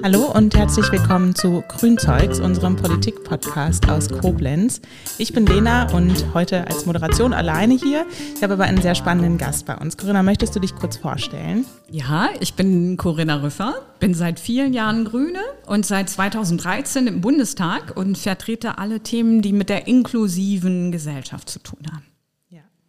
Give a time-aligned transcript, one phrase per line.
[0.00, 4.80] Hallo und herzlich willkommen zu Grünzeugs, unserem Politik-Podcast aus Koblenz.
[5.18, 8.06] Ich bin Lena und heute als Moderation alleine hier.
[8.36, 9.96] Ich habe aber einen sehr spannenden Gast bei uns.
[9.96, 11.66] Corinna, möchtest du dich kurz vorstellen?
[11.90, 17.96] Ja, ich bin Corinna Rüffer, bin seit vielen Jahren Grüne und seit 2013 im Bundestag
[17.96, 22.17] und vertrete alle Themen, die mit der inklusiven Gesellschaft zu tun haben.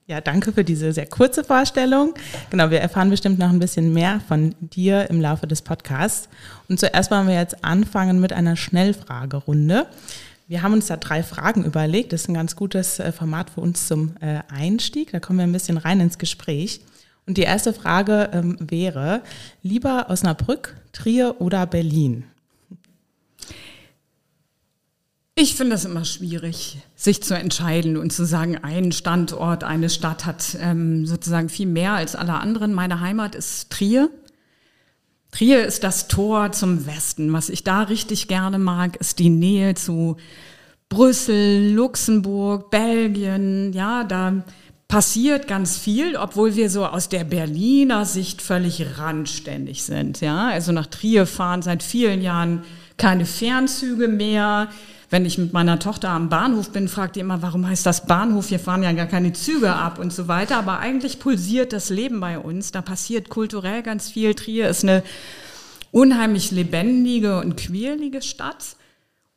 [0.09, 2.15] Ja, danke für diese sehr kurze Vorstellung.
[2.49, 6.29] Genau, wir erfahren bestimmt noch ein bisschen mehr von dir im Laufe des Podcasts.
[6.67, 9.85] Und zuerst wollen wir jetzt anfangen mit einer Schnellfragerunde.
[10.47, 12.11] Wir haben uns da drei Fragen überlegt.
[12.11, 15.11] Das ist ein ganz gutes äh, Format für uns zum äh, Einstieg.
[15.11, 16.81] Da kommen wir ein bisschen rein ins Gespräch.
[17.27, 19.21] Und die erste Frage ähm, wäre,
[19.61, 22.23] lieber Osnabrück, Trier oder Berlin?
[25.41, 30.25] Ich finde es immer schwierig, sich zu entscheiden und zu sagen, ein Standort, eine Stadt
[30.25, 32.73] hat ähm, sozusagen viel mehr als alle anderen.
[32.73, 34.09] Meine Heimat ist Trier.
[35.31, 37.31] Trier ist das Tor zum Westen.
[37.31, 40.17] Was ich da richtig gerne mag, ist die Nähe zu
[40.89, 43.71] Brüssel, Luxemburg, Belgien.
[43.71, 44.43] Ja, da
[44.89, 50.19] passiert ganz viel, obwohl wir so aus der Berliner Sicht völlig randständig sind.
[50.19, 52.63] Ja, also nach Trier fahren seit vielen Jahren
[52.97, 54.67] keine Fernzüge mehr.
[55.09, 58.49] Wenn ich mit meiner Tochter am Bahnhof bin, fragt die immer, warum heißt das Bahnhof?
[58.49, 60.57] Hier fahren ja gar keine Züge ab und so weiter.
[60.57, 62.71] Aber eigentlich pulsiert das Leben bei uns.
[62.71, 64.35] Da passiert kulturell ganz viel.
[64.35, 65.03] Trier ist eine
[65.91, 68.75] unheimlich lebendige und quirlige Stadt.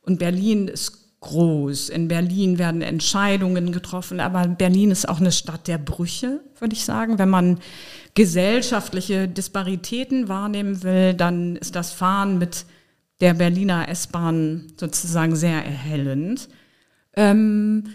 [0.03, 1.89] Und Berlin ist groß.
[1.89, 6.85] In Berlin werden Entscheidungen getroffen, aber Berlin ist auch eine Stadt der Brüche, würde ich
[6.85, 7.17] sagen.
[7.17, 7.59] Wenn man
[8.13, 12.65] gesellschaftliche Disparitäten wahrnehmen will, dann ist das Fahren mit
[13.23, 16.49] der Berliner S-Bahn sozusagen sehr erhellend.
[17.15, 17.85] Ähm,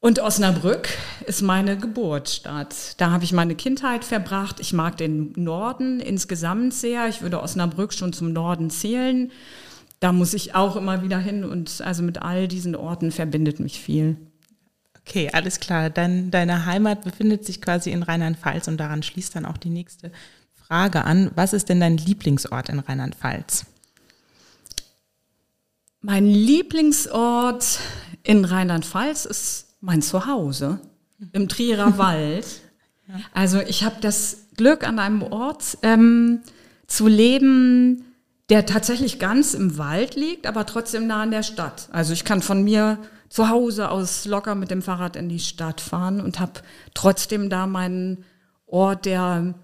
[0.00, 0.88] und Osnabrück
[1.28, 3.00] ist meine Geburtsstadt.
[3.00, 4.58] Da habe ich meine Kindheit verbracht.
[4.58, 7.06] Ich mag den Norden insgesamt sehr.
[7.06, 9.30] Ich würde Osnabrück schon zum Norden zählen.
[10.00, 13.80] Da muss ich auch immer wieder hin und also mit all diesen Orten verbindet mich
[13.80, 14.16] viel.
[14.98, 15.90] Okay, alles klar.
[15.90, 20.10] Dein, deine Heimat befindet sich quasi in Rheinland-Pfalz und daran schließt dann auch die nächste
[20.54, 21.30] Frage an.
[21.36, 23.66] Was ist denn dein Lieblingsort in Rheinland-Pfalz?
[26.04, 27.78] Mein Lieblingsort
[28.24, 30.80] in Rheinland-Pfalz ist mein Zuhause
[31.32, 32.44] im Trierer Wald.
[33.32, 36.40] Also ich habe das Glück, an einem Ort ähm,
[36.88, 38.04] zu leben,
[38.48, 41.88] der tatsächlich ganz im Wald liegt, aber trotzdem nah an der Stadt.
[41.92, 42.98] Also ich kann von mir
[43.28, 46.62] zu Hause aus locker mit dem Fahrrad in die Stadt fahren und habe
[46.94, 48.24] trotzdem da meinen
[48.66, 49.54] Ort der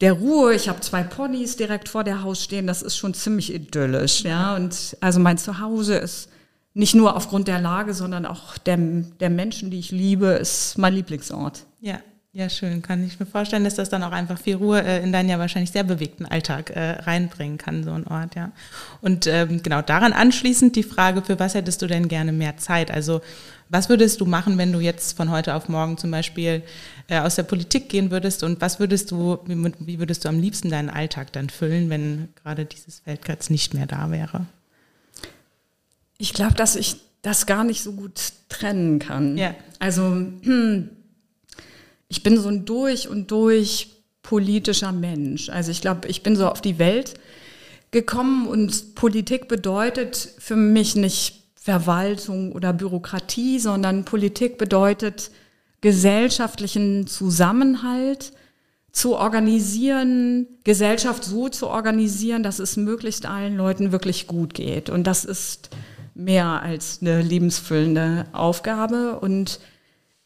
[0.00, 0.54] der Ruhe.
[0.54, 2.66] Ich habe zwei Ponys direkt vor der Haus stehen.
[2.66, 4.54] Das ist schon ziemlich idyllisch, ja.
[4.54, 6.28] Und also mein Zuhause ist
[6.74, 10.94] nicht nur aufgrund der Lage, sondern auch der, der Menschen, die ich liebe, ist mein
[10.94, 11.64] Lieblingsort.
[11.80, 11.98] Ja,
[12.32, 12.82] ja, schön.
[12.82, 15.40] Kann ich mir vorstellen, dass das dann auch einfach viel Ruhe äh, in deinen ja
[15.40, 18.52] wahrscheinlich sehr bewegten Alltag äh, reinbringen kann, so ein Ort, ja.
[19.00, 22.92] Und ähm, genau daran anschließend die Frage, für was hättest du denn gerne mehr Zeit?
[22.92, 23.22] Also
[23.70, 26.62] was würdest du machen, wenn du jetzt von heute auf morgen zum Beispiel
[27.08, 30.38] äh, aus der Politik gehen würdest und was würdest du, wie, wie würdest du am
[30.38, 34.46] liebsten deinen Alltag dann füllen, wenn gerade dieses Feldkreuz nicht mehr da wäre?
[36.18, 39.36] Ich glaube, dass ich das gar nicht so gut trennen kann.
[39.36, 39.54] Ja.
[39.78, 40.90] Also hm,
[42.08, 43.88] ich bin so ein durch und durch
[44.22, 45.48] politischer Mensch.
[45.48, 47.14] Also ich glaube, ich bin so auf die Welt
[47.90, 51.37] gekommen und Politik bedeutet für mich nicht
[51.68, 55.30] Verwaltung oder Bürokratie, sondern Politik bedeutet
[55.82, 58.32] gesellschaftlichen Zusammenhalt
[58.90, 64.88] zu organisieren, Gesellschaft so zu organisieren, dass es möglichst allen Leuten wirklich gut geht.
[64.88, 65.68] Und das ist
[66.14, 69.20] mehr als eine lebensfüllende Aufgabe.
[69.20, 69.60] Und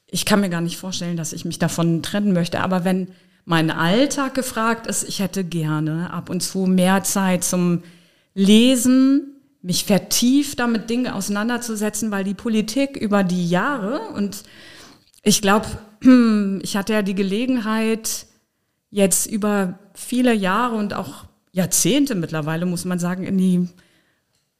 [0.07, 2.61] ich kann mir gar nicht vorstellen, dass ich mich davon trennen möchte.
[2.61, 3.09] Aber wenn
[3.45, 7.83] mein Alltag gefragt ist, ich hätte gerne ab und zu mehr Zeit zum
[8.33, 9.32] Lesen,
[9.63, 14.43] mich vertieft damit Dinge auseinanderzusetzen, weil die Politik über die Jahre und
[15.23, 15.67] ich glaube,
[16.63, 18.27] ich hatte ja die Gelegenheit,
[18.91, 23.69] jetzt über viele Jahre und auch Jahrzehnte mittlerweile, muss man sagen, in die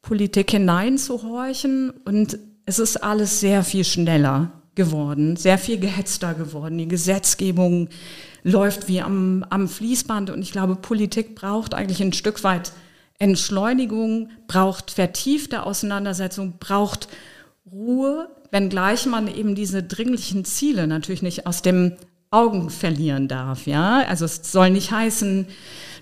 [0.01, 1.91] Politik hineinzuhorchen.
[2.05, 6.79] Und es ist alles sehr viel schneller geworden, sehr viel gehetzter geworden.
[6.79, 7.89] Die Gesetzgebung
[8.43, 10.31] läuft wie am, am Fließband.
[10.31, 12.73] Und ich glaube, Politik braucht eigentlich ein Stück weit
[13.19, 17.09] Entschleunigung, braucht vertiefte Auseinandersetzung, braucht
[17.71, 21.93] Ruhe, wenngleich man eben diese dringlichen Ziele natürlich nicht aus dem
[22.31, 23.67] Augen verlieren darf.
[23.67, 25.47] Ja, also es soll nicht heißen,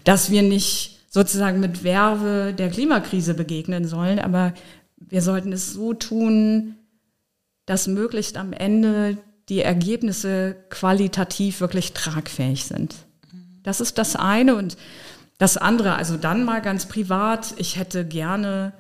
[0.04, 4.54] dass wir nicht sozusagen mit Werbe der Klimakrise begegnen sollen, aber
[4.96, 6.76] wir sollten es so tun,
[7.66, 9.18] dass möglichst am Ende
[9.48, 12.94] die Ergebnisse qualitativ wirklich tragfähig sind.
[13.62, 14.76] Das ist das eine und
[15.40, 18.74] das andere, also dann mal ganz privat, ich hätte gerne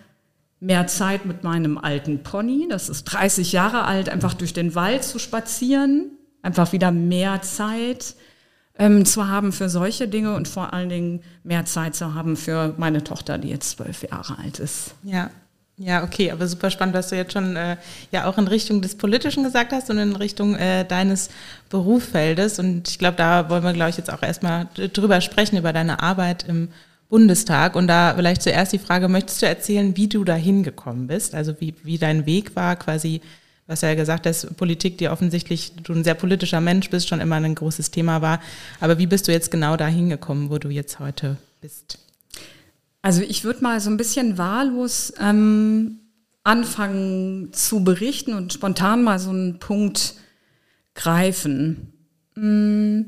[0.60, 5.02] mehr Zeit mit meinem alten Pony, das ist 30 Jahre alt, einfach durch den Wald
[5.02, 6.10] zu spazieren,
[6.42, 8.14] einfach wieder mehr Zeit
[8.78, 12.74] ähm, zu haben für solche Dinge und vor allen Dingen mehr Zeit zu haben für
[12.76, 14.94] meine Tochter, die jetzt zwölf Jahre alt ist.
[15.02, 15.30] Ja.
[15.82, 17.78] Ja, okay, aber super spannend, was du jetzt schon äh,
[18.12, 21.30] ja auch in Richtung des Politischen gesagt hast und in Richtung äh, deines
[21.70, 22.58] Berufsfeldes.
[22.58, 26.02] Und ich glaube, da wollen wir, glaube ich, jetzt auch erstmal drüber sprechen, über deine
[26.02, 26.68] Arbeit im
[27.08, 27.76] Bundestag.
[27.76, 31.34] Und da vielleicht zuerst die Frage, möchtest du erzählen, wie du da hingekommen bist?
[31.34, 33.22] Also wie, wie dein Weg war, quasi,
[33.66, 37.36] was ja gesagt hast, Politik, die offensichtlich du ein sehr politischer Mensch bist, schon immer
[37.36, 38.40] ein großes Thema war.
[38.80, 41.98] Aber wie bist du jetzt genau da hingekommen, wo du jetzt heute bist?
[43.02, 46.00] Also ich würde mal so ein bisschen wahllos ähm,
[46.44, 50.14] anfangen zu berichten und spontan mal so einen Punkt
[50.94, 51.92] greifen.
[52.34, 53.02] Mm,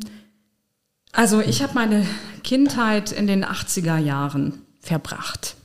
[1.13, 2.07] also ich habe meine
[2.43, 5.57] Kindheit in den 80er Jahren verbracht.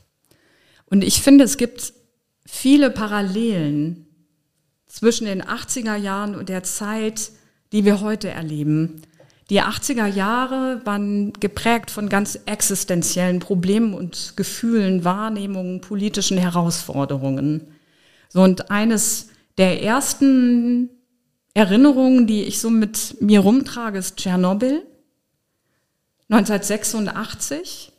[0.86, 1.94] Und ich finde, es gibt
[2.46, 4.08] viele Parallelen
[4.88, 7.32] zwischen den 80er Jahren und der Zeit,
[7.72, 9.02] die wir heute erleben.
[9.50, 17.68] Die 80er Jahre waren geprägt von ganz existenziellen Problemen und Gefühlen, Wahrnehmungen, politischen Herausforderungen.
[18.28, 20.90] So, und eines der ersten
[21.54, 24.86] Erinnerungen, die ich so mit mir rumtrage, ist Tschernobyl.
[26.30, 27.94] 1986,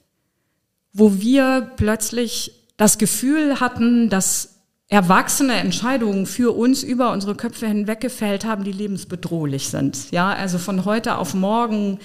[0.93, 4.58] wo wir plötzlich das Gefühl hatten, dass
[4.89, 10.11] erwachsene Entscheidungen für uns über unsere Köpfe hinweggefällt haben, die lebensbedrohlich sind.
[10.11, 11.99] Ja, also von heute auf morgen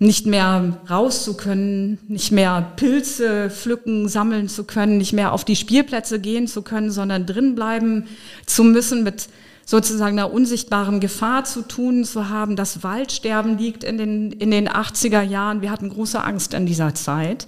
[0.00, 5.44] nicht mehr raus zu können, nicht mehr Pilze pflücken, sammeln zu können, nicht mehr auf
[5.44, 8.06] die Spielplätze gehen zu können, sondern drin bleiben
[8.46, 9.28] zu müssen mit
[9.64, 12.56] sozusagen einer unsichtbaren Gefahr zu tun zu haben.
[12.56, 15.62] Das Waldsterben liegt in den, in den 80er Jahren.
[15.62, 17.46] Wir hatten große Angst in dieser Zeit.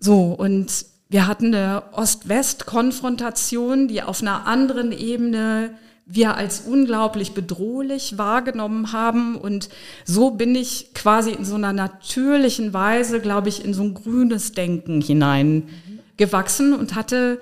[0.00, 0.70] So, und
[1.08, 5.70] wir hatten eine Ost-West-Konfrontation, die auf einer anderen Ebene
[6.04, 9.36] wir als unglaublich bedrohlich wahrgenommen haben.
[9.36, 9.68] Und
[10.04, 14.52] so bin ich quasi in so einer natürlichen Weise, glaube ich, in so ein grünes
[14.52, 17.40] Denken hineingewachsen und hatte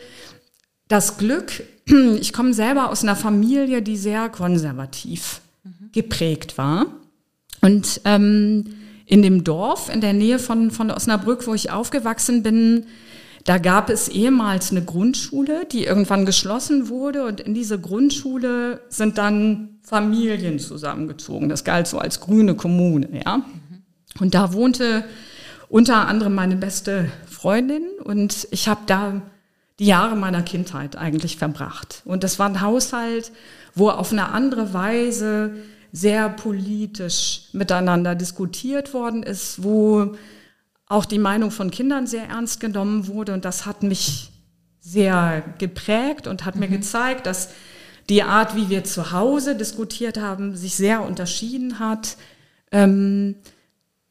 [0.89, 1.63] das Glück,
[2.21, 5.91] ich komme selber aus einer Familie, die sehr konservativ mhm.
[5.93, 6.87] geprägt war.
[7.63, 8.65] Und ähm,
[9.07, 12.87] in dem Dorf in der Nähe von, von Osnabrück, wo ich aufgewachsen bin,
[13.47, 17.25] da gab es ehemals eine Grundschule, die irgendwann geschlossen wurde.
[17.25, 21.49] Und in diese Grundschule sind dann Familien zusammengezogen.
[21.49, 23.09] Das galt so als grüne Kommune.
[23.25, 23.43] Ja?
[24.19, 25.05] Und da wohnte
[25.69, 27.85] unter anderem meine beste Freundin.
[28.03, 29.23] Und ich habe da
[29.79, 32.03] die Jahre meiner Kindheit eigentlich verbracht.
[32.05, 33.31] Und das war ein Haushalt,
[33.77, 35.55] wo auf eine andere Weise
[35.93, 40.17] sehr politisch miteinander diskutiert worden ist, wo
[40.87, 43.35] auch die Meinung von Kindern sehr ernst genommen wurde.
[43.35, 44.31] Und das hat mich
[44.81, 46.61] sehr geprägt und hat mhm.
[46.61, 47.51] mir gezeigt, dass
[48.09, 52.17] die Art, wie wir zu Hause diskutiert haben, sich sehr unterschieden hat.
[52.71, 53.35] Ähm,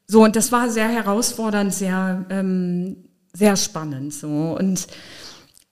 [0.06, 2.96] so, und das war sehr herausfordernd, sehr, ähm,
[3.32, 4.12] sehr spannend.
[4.12, 4.56] So.
[4.58, 4.86] Und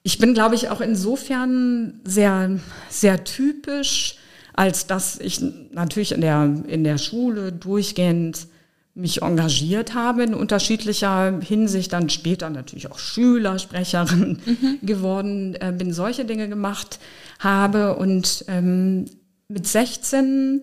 [0.02, 2.58] ich bin, glaube ich, auch insofern sehr,
[2.88, 4.16] sehr typisch,
[4.54, 5.40] als dass ich
[5.72, 8.46] natürlich in der, in der Schule durchgehend
[8.94, 14.79] mich engagiert habe in unterschiedlicher Hinsicht, dann später natürlich auch Schülersprecherin mhm.
[14.82, 17.01] geworden äh, bin, solche Dinge gemacht
[17.41, 17.96] habe.
[17.96, 19.06] Und ähm,
[19.48, 20.63] mit 16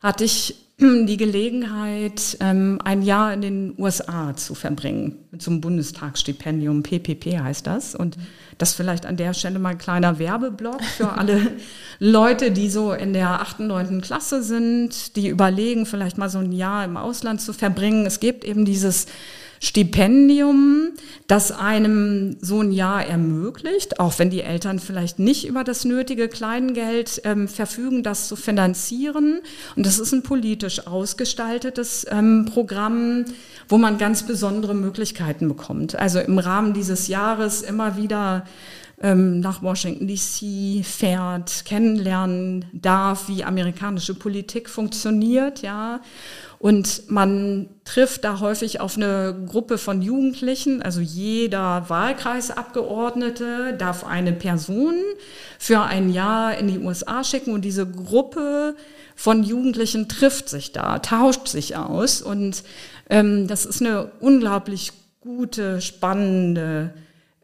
[0.00, 5.60] hatte ich die Gelegenheit, ähm, ein Jahr in den USA zu verbringen, mit so einem
[5.60, 7.94] Bundestagsstipendium, PPP heißt das.
[7.94, 8.16] Und
[8.58, 11.52] das vielleicht an der Stelle mal ein kleiner Werbeblock für alle
[12.00, 16.52] Leute, die so in der achten, neunten Klasse sind, die überlegen, vielleicht mal so ein
[16.52, 18.04] Jahr im Ausland zu verbringen.
[18.04, 19.06] Es gibt eben dieses
[19.60, 20.90] Stipendium,
[21.26, 26.28] das einem so ein Jahr ermöglicht, auch wenn die Eltern vielleicht nicht über das nötige
[26.28, 29.40] Kleingeld ähm, verfügen, das zu finanzieren.
[29.76, 33.24] Und das ist ein politisch ausgestaltetes ähm, Programm,
[33.68, 35.96] wo man ganz besondere Möglichkeiten bekommt.
[35.96, 38.44] Also im Rahmen dieses Jahres immer wieder
[39.00, 46.00] ähm, nach Washington DC fährt, kennenlernen darf, wie amerikanische Politik funktioniert, ja.
[46.58, 54.32] Und man trifft da häufig auf eine Gruppe von Jugendlichen, also jeder Wahlkreisabgeordnete darf eine
[54.32, 54.94] Person
[55.58, 58.74] für ein Jahr in die USA schicken und diese Gruppe
[59.14, 62.64] von Jugendlichen trifft sich da, tauscht sich aus und
[63.08, 66.92] ähm, das ist eine unglaublich gute, spannende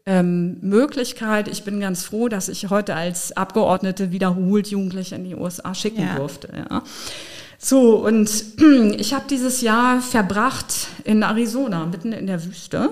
[0.05, 1.47] ähm, Möglichkeit.
[1.47, 6.01] Ich bin ganz froh, dass ich heute als Abgeordnete wiederholt Jugendliche in die USA schicken
[6.01, 6.15] ja.
[6.15, 6.49] durfte.
[6.69, 6.83] Ja.
[7.67, 8.29] So, und
[8.99, 12.91] ich habe dieses Jahr verbracht in Arizona, mitten in der Wüste,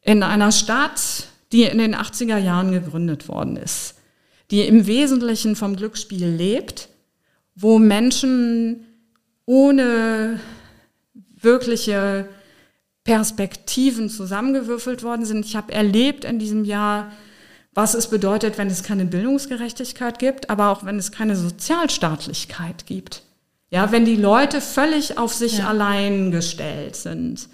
[0.00, 3.96] in einer Stadt, die in den 80er Jahren gegründet worden ist,
[4.50, 6.88] die im Wesentlichen vom Glücksspiel lebt,
[7.54, 8.86] wo Menschen
[9.44, 10.40] ohne
[11.38, 12.26] wirkliche
[13.04, 15.44] Perspektiven zusammengewürfelt worden sind.
[15.44, 17.12] Ich habe erlebt in diesem Jahr,
[17.74, 23.24] was es bedeutet, wenn es keine Bildungsgerechtigkeit gibt, aber auch wenn es keine Sozialstaatlichkeit gibt.
[23.70, 25.68] Ja, wenn die Leute völlig auf sich ja.
[25.68, 27.48] allein gestellt sind,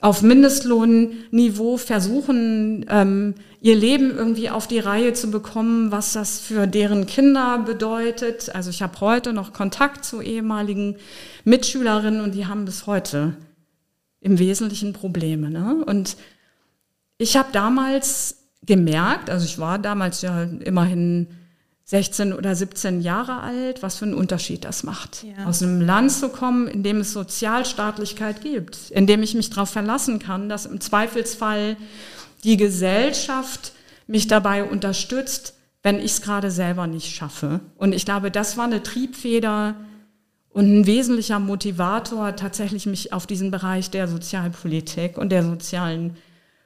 [0.00, 6.66] auf Mindestlohnniveau versuchen, ähm, ihr Leben irgendwie auf die Reihe zu bekommen, was das für
[6.66, 8.54] deren Kinder bedeutet.
[8.54, 10.96] Also ich habe heute noch Kontakt zu ehemaligen
[11.44, 13.36] Mitschülerinnen und die haben bis heute
[14.20, 15.50] im Wesentlichen Probleme.
[15.50, 15.84] Ne?
[15.84, 16.16] Und
[17.18, 21.26] ich habe damals gemerkt, also ich war damals ja immerhin
[21.90, 25.24] 16 oder 17 Jahre alt, was für einen Unterschied das macht.
[25.24, 25.46] Ja.
[25.46, 29.70] Aus einem Land zu kommen, in dem es Sozialstaatlichkeit gibt, in dem ich mich darauf
[29.70, 31.76] verlassen kann, dass im Zweifelsfall
[32.44, 33.72] die Gesellschaft
[34.06, 37.58] mich dabei unterstützt, wenn ich es gerade selber nicht schaffe.
[37.76, 39.74] Und ich glaube, das war eine Triebfeder
[40.50, 46.16] und ein wesentlicher Motivator, tatsächlich mich auf diesen Bereich der Sozialpolitik und der sozialen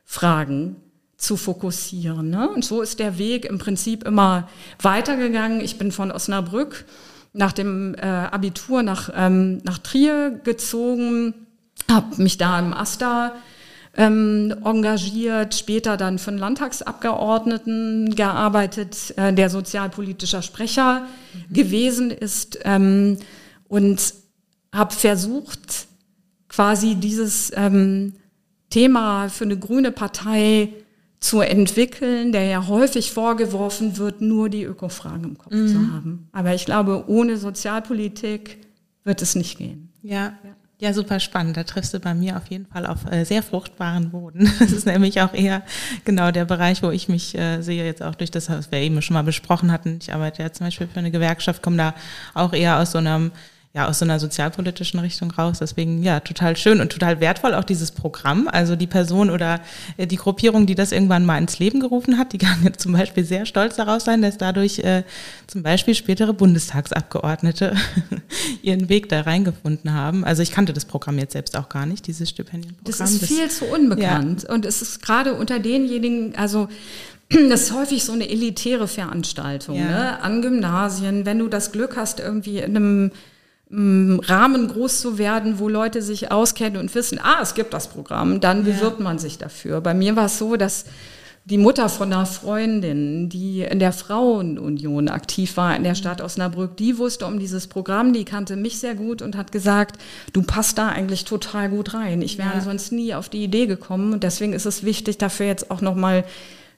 [0.05, 0.77] Fragen
[1.17, 2.31] zu fokussieren.
[2.31, 2.49] Ne?
[2.49, 4.49] Und so ist der Weg im Prinzip immer
[4.81, 5.61] weitergegangen.
[5.61, 6.85] Ich bin von Osnabrück
[7.33, 11.35] nach dem äh, Abitur nach, ähm, nach Trier gezogen,
[11.91, 13.35] habe mich da im AStA
[13.97, 21.55] ähm, engagiert, später dann von Landtagsabgeordneten gearbeitet, äh, der sozialpolitischer Sprecher mhm.
[21.55, 23.19] gewesen ist ähm,
[23.69, 24.15] und
[24.73, 25.87] habe versucht,
[26.49, 28.15] quasi dieses ähm,
[28.71, 30.71] Thema für eine grüne Partei
[31.25, 35.69] zu entwickeln, der ja häufig vorgeworfen wird, nur die Ökofragen im Kopf mhm.
[35.69, 36.29] zu haben.
[36.33, 38.59] Aber ich glaube, ohne Sozialpolitik
[39.05, 39.91] wird es nicht gehen.
[40.03, 40.35] Ja.
[40.45, 40.55] ja.
[40.81, 41.57] Ja, super spannend.
[41.57, 44.53] Da triffst du bei mir auf jeden Fall auf äh, sehr fruchtbaren Boden.
[44.59, 45.63] Das ist nämlich auch eher
[46.05, 49.01] genau der Bereich, wo ich mich äh, sehe, jetzt auch durch das, was wir eben
[49.01, 49.99] schon mal besprochen hatten.
[50.03, 51.95] Ich arbeite ja zum Beispiel für eine Gewerkschaft, komme da
[52.35, 53.31] auch eher aus so einem
[53.75, 55.59] ja aus so einer sozialpolitischen Richtung raus.
[55.59, 58.49] Deswegen ja, total schön und total wertvoll auch dieses Programm.
[58.51, 59.61] Also die Person oder
[59.97, 62.93] äh, die Gruppierung, die das irgendwann mal ins Leben gerufen hat, die kann jetzt zum
[62.93, 65.03] Beispiel sehr stolz daraus sein, dass dadurch äh,
[65.49, 67.75] zum Beispiel spätere Bundestagsabgeordnete
[68.63, 70.25] ihren Weg da reingefunden haben.
[70.25, 72.85] Also ich kannte das Programm jetzt selbst auch gar nicht, dieses Stipendienprogramm.
[72.97, 74.45] Das ist viel das, zu unbekannt.
[74.45, 74.55] Ja.
[74.55, 76.69] Und es ist gerade unter denjenigen, also
[77.29, 79.85] das ist häufig so eine elitäre Veranstaltung ja.
[79.85, 80.23] ne?
[80.23, 81.27] an Gymnasien.
[81.27, 83.11] Wenn du das Glück hast, irgendwie in einem
[83.77, 88.41] Rahmen groß zu werden, wo Leute sich auskennen und wissen, ah, es gibt das Programm,
[88.41, 89.05] dann bewirbt ja.
[89.05, 89.81] man sich dafür.
[89.81, 90.85] Bei mir war es so, dass
[91.47, 96.77] die Mutter von einer Freundin, die in der Frauenunion aktiv war in der Stadt Osnabrück,
[96.77, 100.01] die wusste um dieses Programm, die kannte mich sehr gut und hat gesagt,
[100.33, 102.23] du passt da eigentlich total gut rein.
[102.23, 102.61] Ich wäre ja.
[102.61, 106.25] sonst nie auf die Idee gekommen und deswegen ist es wichtig, dafür jetzt auch nochmal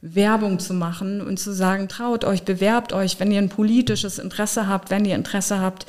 [0.00, 4.66] Werbung zu machen und zu sagen, traut euch, bewerbt euch, wenn ihr ein politisches Interesse
[4.66, 5.86] habt, wenn ihr Interesse habt,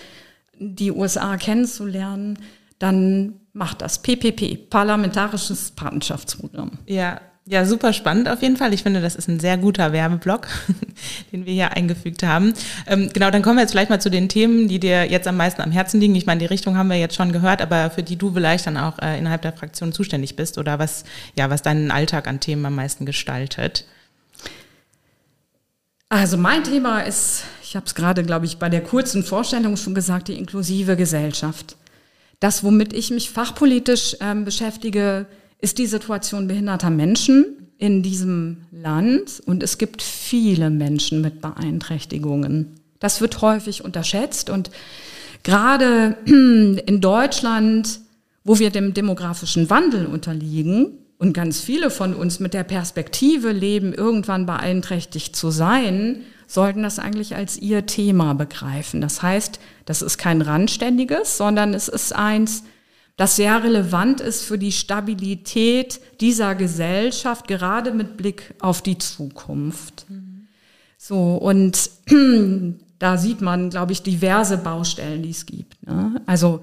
[0.60, 2.40] die USA kennenzulernen,
[2.80, 6.72] dann macht das PPP, Parlamentarisches Patenschaftsprogramm.
[6.86, 8.74] Ja, ja, super spannend auf jeden Fall.
[8.74, 10.48] Ich finde, das ist ein sehr guter Werbeblock,
[11.32, 12.54] den wir hier eingefügt haben.
[12.88, 15.38] Ähm, genau, dann kommen wir jetzt vielleicht mal zu den Themen, die dir jetzt am
[15.38, 16.14] meisten am Herzen liegen.
[16.16, 18.76] Ich meine, die Richtung haben wir jetzt schon gehört, aber für die du vielleicht dann
[18.76, 21.06] auch äh, innerhalb der Fraktion zuständig bist oder was,
[21.38, 23.86] ja, was deinen Alltag an Themen am meisten gestaltet.
[26.10, 29.94] Also mein Thema ist, ich habe es gerade, glaube ich, bei der kurzen Vorstellung schon
[29.94, 31.76] gesagt, die inklusive Gesellschaft.
[32.40, 35.26] Das, womit ich mich fachpolitisch ähm, beschäftige,
[35.60, 39.42] ist die Situation behinderter Menschen in diesem Land.
[39.46, 42.76] Und es gibt viele Menschen mit Beeinträchtigungen.
[43.00, 44.50] Das wird häufig unterschätzt.
[44.50, 44.72] Und
[45.44, 48.00] gerade in Deutschland,
[48.46, 53.92] wo wir dem demografischen Wandel unterliegen, und ganz viele von uns mit der Perspektive leben,
[53.92, 59.02] irgendwann beeinträchtigt zu sein, sollten das eigentlich als ihr Thema begreifen.
[59.02, 62.64] Das heißt, das ist kein randständiges, sondern es ist eins,
[63.18, 70.06] das sehr relevant ist für die Stabilität dieser Gesellschaft, gerade mit Blick auf die Zukunft.
[70.08, 70.48] Mhm.
[70.98, 71.90] So, und
[73.00, 75.86] da sieht man, glaube ich, diverse Baustellen, die es gibt.
[75.86, 76.22] Ne?
[76.26, 76.62] Also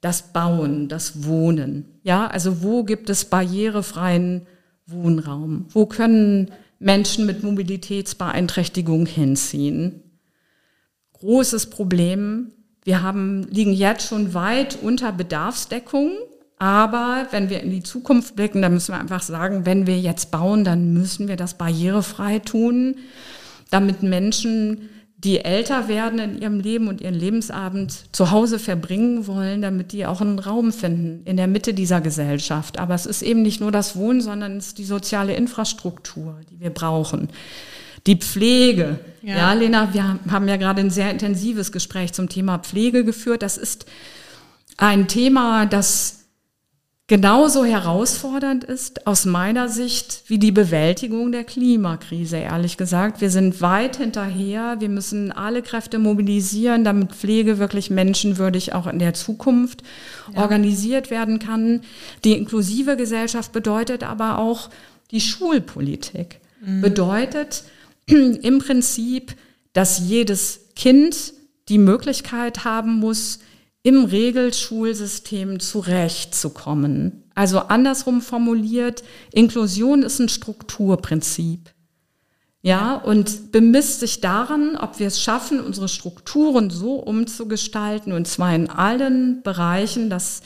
[0.00, 1.84] das Bauen, das Wohnen.
[2.02, 4.46] Ja, also wo gibt es barrierefreien
[4.86, 5.66] Wohnraum?
[5.70, 10.02] Wo können Menschen mit Mobilitätsbeeinträchtigung hinziehen?
[11.12, 12.52] Großes Problem.
[12.82, 16.16] Wir haben, liegen jetzt schon weit unter Bedarfsdeckung.
[16.56, 20.30] Aber wenn wir in die Zukunft blicken, dann müssen wir einfach sagen, wenn wir jetzt
[20.30, 22.96] bauen, dann müssen wir das barrierefrei tun,
[23.70, 24.90] damit Menschen
[25.24, 30.06] die älter werden in ihrem Leben und ihren Lebensabend zu Hause verbringen wollen, damit die
[30.06, 32.78] auch einen Raum finden in der Mitte dieser Gesellschaft.
[32.78, 36.60] Aber es ist eben nicht nur das Wohnen, sondern es ist die soziale Infrastruktur, die
[36.60, 37.28] wir brauchen.
[38.06, 38.98] Die Pflege.
[39.20, 43.42] Ja, ja Lena, wir haben ja gerade ein sehr intensives Gespräch zum Thema Pflege geführt.
[43.42, 43.84] Das ist
[44.78, 46.19] ein Thema, das
[47.10, 53.20] genauso herausfordernd ist aus meiner Sicht wie die Bewältigung der Klimakrise, ehrlich gesagt.
[53.20, 54.76] Wir sind weit hinterher.
[54.78, 59.82] Wir müssen alle Kräfte mobilisieren, damit Pflege wirklich menschenwürdig auch in der Zukunft
[60.32, 60.40] ja.
[60.40, 61.80] organisiert werden kann.
[62.22, 64.70] Die inklusive Gesellschaft bedeutet aber auch
[65.10, 66.38] die Schulpolitik.
[66.64, 66.80] Mhm.
[66.80, 67.64] Bedeutet
[68.06, 69.34] im Prinzip,
[69.72, 71.32] dass jedes Kind
[71.68, 73.40] die Möglichkeit haben muss,
[73.82, 77.24] im Regelschulsystem zurechtzukommen.
[77.34, 81.70] Also andersrum formuliert, Inklusion ist ein Strukturprinzip.
[82.62, 88.54] Ja, und bemisst sich daran, ob wir es schaffen, unsere Strukturen so umzugestalten, und zwar
[88.54, 90.42] in allen Bereichen, dass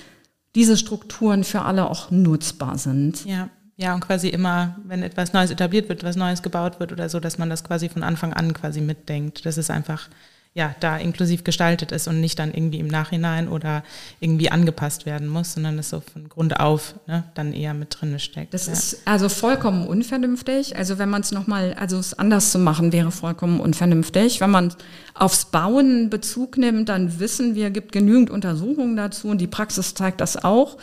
[0.55, 3.25] diese Strukturen für alle auch nutzbar sind.
[3.25, 3.51] Ja.
[3.77, 7.19] Ja, und quasi immer, wenn etwas Neues etabliert wird, was Neues gebaut wird oder so,
[7.19, 9.45] dass man das quasi von Anfang an quasi mitdenkt.
[9.47, 10.09] Das ist einfach
[10.57, 13.83] ja, da inklusiv gestaltet ist und nicht dann irgendwie im Nachhinein oder
[14.21, 18.17] irgendwie angepasst werden muss, sondern das so von Grund auf ne, dann eher mit drin
[18.21, 18.55] steckt.
[18.55, 18.73] Das ja.
[18.73, 20.77] ist also vollkommen unvernünftig.
[20.77, 24.41] Also wenn man es nochmal, also es anders zu machen, wäre vollkommen unvernünftig.
[24.41, 24.73] Wenn man
[25.15, 30.21] aufs Bauen Bezug nimmt, dann wissen wir, gibt genügend Untersuchungen dazu und die Praxis zeigt
[30.21, 30.79] das auch.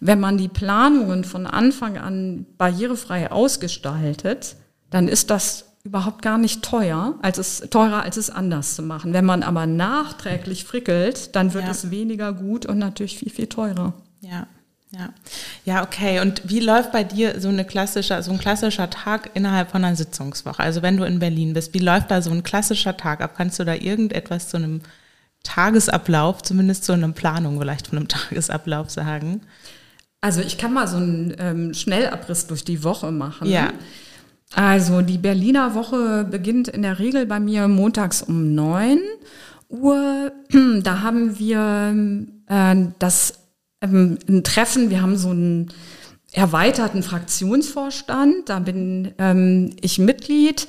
[0.00, 4.56] Wenn man die Planungen von Anfang an barrierefrei ausgestaltet,
[4.90, 9.12] dann ist das überhaupt gar nicht teuer, als es teurer als es anders zu machen.
[9.12, 11.70] Wenn man aber nachträglich frickelt, dann wird ja.
[11.70, 13.92] es weniger gut und natürlich viel viel teurer.
[14.20, 14.46] Ja.
[14.90, 15.08] Ja,
[15.64, 16.20] ja, okay.
[16.20, 19.96] Und wie läuft bei dir so eine klassische, so ein klassischer Tag innerhalb von einer
[19.96, 20.62] Sitzungswoche?
[20.62, 23.32] Also wenn du in Berlin bist, wie läuft da so ein klassischer Tag ab?
[23.36, 24.82] Kannst du da irgendetwas zu einem
[25.42, 29.40] Tagesablauf, zumindest zu einer Planung vielleicht von einem Tagesablauf sagen?
[30.20, 33.48] Also ich kann mal so einen ähm, Schnellabriss durch die Woche machen.
[33.48, 33.72] Ja.
[34.54, 39.00] Also die Berliner Woche beginnt in der Regel bei mir montags um neun
[39.68, 40.32] Uhr.
[40.82, 41.96] Da haben wir
[42.46, 43.34] äh, das
[43.80, 44.90] ähm, ein Treffen.
[44.90, 45.72] Wir haben so einen
[46.32, 48.48] erweiterten Fraktionsvorstand.
[48.48, 50.66] Da bin ähm, ich Mitglied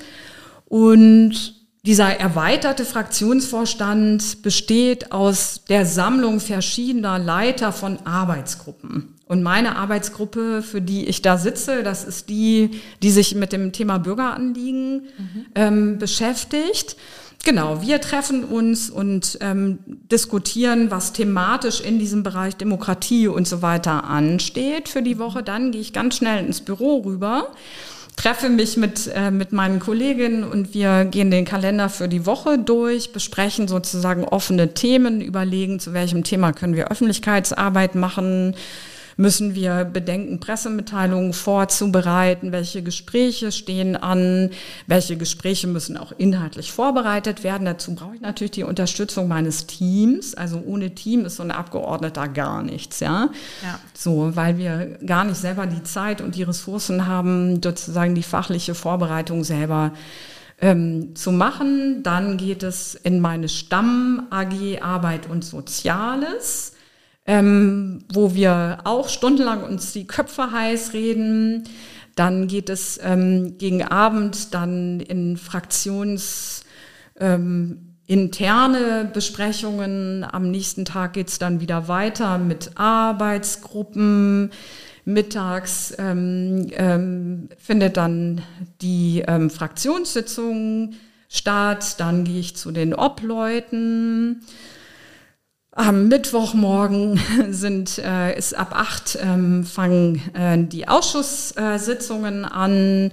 [0.64, 9.15] und dieser erweiterte Fraktionsvorstand besteht aus der Sammlung verschiedener Leiter von Arbeitsgruppen.
[9.26, 13.72] Und meine Arbeitsgruppe, für die ich da sitze, das ist die, die sich mit dem
[13.72, 15.46] Thema Bürgeranliegen mhm.
[15.54, 16.96] ähm, beschäftigt.
[17.44, 19.78] Genau, wir treffen uns und ähm,
[20.10, 25.42] diskutieren, was thematisch in diesem Bereich Demokratie und so weiter ansteht für die Woche.
[25.42, 27.48] Dann gehe ich ganz schnell ins Büro rüber
[28.16, 32.58] treffe mich mit, äh, mit meinen Kolleginnen und wir gehen den Kalender für die Woche
[32.58, 38.56] durch, besprechen sozusagen offene Themen, überlegen, zu welchem Thema können wir Öffentlichkeitsarbeit machen,
[39.16, 44.50] müssen wir bedenken, Pressemitteilungen vorzubereiten, welche Gespräche stehen an,
[44.86, 47.64] welche Gespräche müssen auch inhaltlich vorbereitet werden.
[47.64, 50.34] Dazu brauche ich natürlich die Unterstützung meines Teams.
[50.34, 53.30] Also ohne Team ist so ein Abgeordneter gar nichts, ja.
[53.62, 53.80] ja.
[53.94, 58.74] So, weil wir gar nicht selber die Zeit und die Ressourcen haben, sozusagen die fachliche
[58.74, 59.92] Vorbereitung selber
[60.60, 62.02] ähm, zu machen.
[62.02, 66.75] Dann geht es in meine Stamm-AG Arbeit und Soziales
[67.26, 71.64] ähm, wo wir auch stundenlang uns die Köpfe heiß reden.
[72.14, 76.64] Dann geht es ähm, gegen Abend dann in Fraktions
[77.18, 77.96] ähm,
[79.12, 80.24] Besprechungen.
[80.24, 84.50] Am nächsten Tag geht es dann wieder weiter mit Arbeitsgruppen.
[85.04, 88.42] Mittags ähm, ähm, findet dann
[88.80, 90.94] die ähm, Fraktionssitzung
[91.28, 91.96] statt.
[91.98, 94.42] Dann gehe ich zu den Obleuten.
[95.76, 103.12] Am Mittwochmorgen sind, äh, ist ab acht ähm, fangen äh, die Ausschusssitzungen an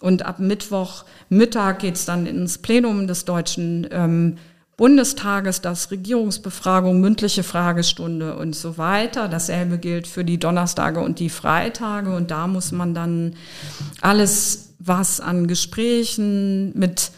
[0.00, 4.38] und ab Mittwochmittag geht's dann ins Plenum des Deutschen ähm,
[4.76, 9.26] Bundestages, das Regierungsbefragung, mündliche Fragestunde und so weiter.
[9.28, 13.34] Dasselbe gilt für die Donnerstage und die Freitage und da muss man dann
[14.00, 17.10] alles, was an Gesprächen mit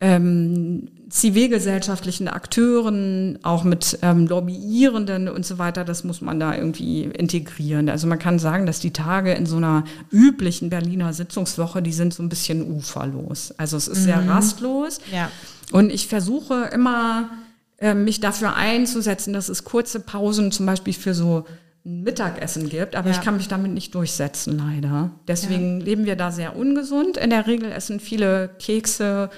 [0.00, 7.04] ähm, zivilgesellschaftlichen Akteuren, auch mit ähm, Lobbyierenden und so weiter, das muss man da irgendwie
[7.04, 7.88] integrieren.
[7.88, 12.12] Also man kann sagen, dass die Tage in so einer üblichen Berliner Sitzungswoche, die sind
[12.12, 13.54] so ein bisschen uferlos.
[13.56, 14.04] Also es ist mhm.
[14.04, 15.00] sehr rastlos.
[15.10, 15.30] Ja.
[15.72, 17.30] Und ich versuche immer,
[17.78, 21.46] äh, mich dafür einzusetzen, dass es kurze Pausen zum Beispiel für so
[21.84, 23.16] Mittagessen gibt, aber ja.
[23.16, 25.10] ich kann mich damit nicht durchsetzen, leider.
[25.26, 25.86] Deswegen ja.
[25.86, 27.16] leben wir da sehr ungesund.
[27.16, 29.30] In der Regel essen viele Kekse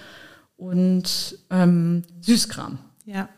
[0.60, 2.78] und ähm, Süßkram.
[3.06, 3.28] Ja.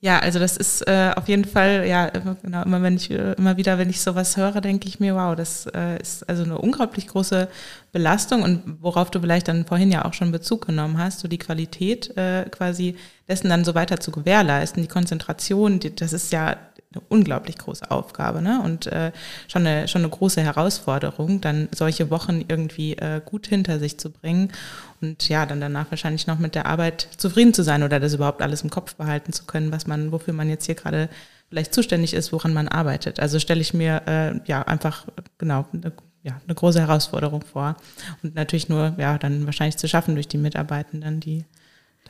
[0.00, 3.56] Ja, also das ist äh, auf jeden Fall, ja, genau, immer wenn ich, äh, immer
[3.56, 7.06] wieder, wenn ich sowas höre, denke ich mir, wow, das äh, ist also eine unglaublich
[7.06, 7.46] große
[7.92, 11.38] Belastung und worauf du vielleicht dann vorhin ja auch schon Bezug genommen hast, so die
[11.38, 12.96] Qualität äh, quasi
[13.28, 16.56] dessen dann so weiter zu gewährleisten, die Konzentration, die, das ist ja
[16.94, 18.60] eine unglaublich große Aufgabe ne?
[18.62, 19.12] und äh,
[19.48, 24.10] schon, eine, schon eine große Herausforderung, dann solche Wochen irgendwie äh, gut hinter sich zu
[24.10, 24.52] bringen
[25.00, 28.42] und ja, dann danach wahrscheinlich noch mit der Arbeit zufrieden zu sein oder das überhaupt
[28.42, 31.08] alles im Kopf behalten zu können, was man, wofür man jetzt hier gerade
[31.48, 33.20] vielleicht zuständig ist, woran man arbeitet.
[33.20, 35.06] Also stelle ich mir äh, ja einfach
[35.38, 37.76] genau eine, ja, eine große Herausforderung vor
[38.22, 41.44] und natürlich nur ja dann wahrscheinlich zu schaffen durch die Mitarbeitenden, die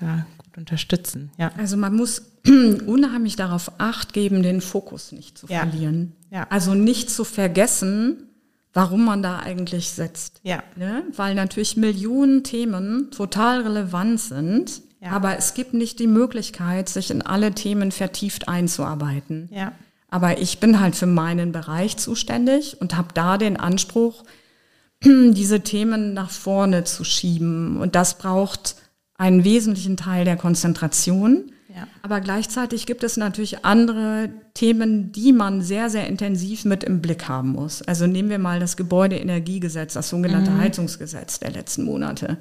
[0.00, 1.30] da gut unterstützen.
[1.38, 1.52] Ja.
[1.56, 2.22] Also man muss
[2.86, 5.60] unheimlich darauf acht geben, den Fokus nicht zu ja.
[5.60, 6.12] verlieren.
[6.30, 6.46] Ja.
[6.50, 8.28] Also nicht zu vergessen,
[8.72, 10.40] warum man da eigentlich setzt.
[10.42, 10.62] Ja.
[10.76, 11.04] Ne?
[11.14, 15.10] Weil natürlich Millionen Themen total relevant sind, ja.
[15.10, 19.48] aber es gibt nicht die Möglichkeit, sich in alle Themen vertieft einzuarbeiten.
[19.52, 19.72] Ja.
[20.08, 24.24] Aber ich bin halt für meinen Bereich zuständig und habe da den Anspruch,
[25.04, 27.78] diese Themen nach vorne zu schieben.
[27.78, 28.76] Und das braucht
[29.22, 31.52] einen wesentlichen Teil der Konzentration.
[31.72, 31.86] Ja.
[32.02, 37.28] Aber gleichzeitig gibt es natürlich andere Themen, die man sehr, sehr intensiv mit im Blick
[37.28, 37.82] haben muss.
[37.82, 40.58] Also nehmen wir mal das Gebäudeenergiegesetz, das sogenannte mhm.
[40.58, 42.36] Heizungsgesetz der letzten Monate.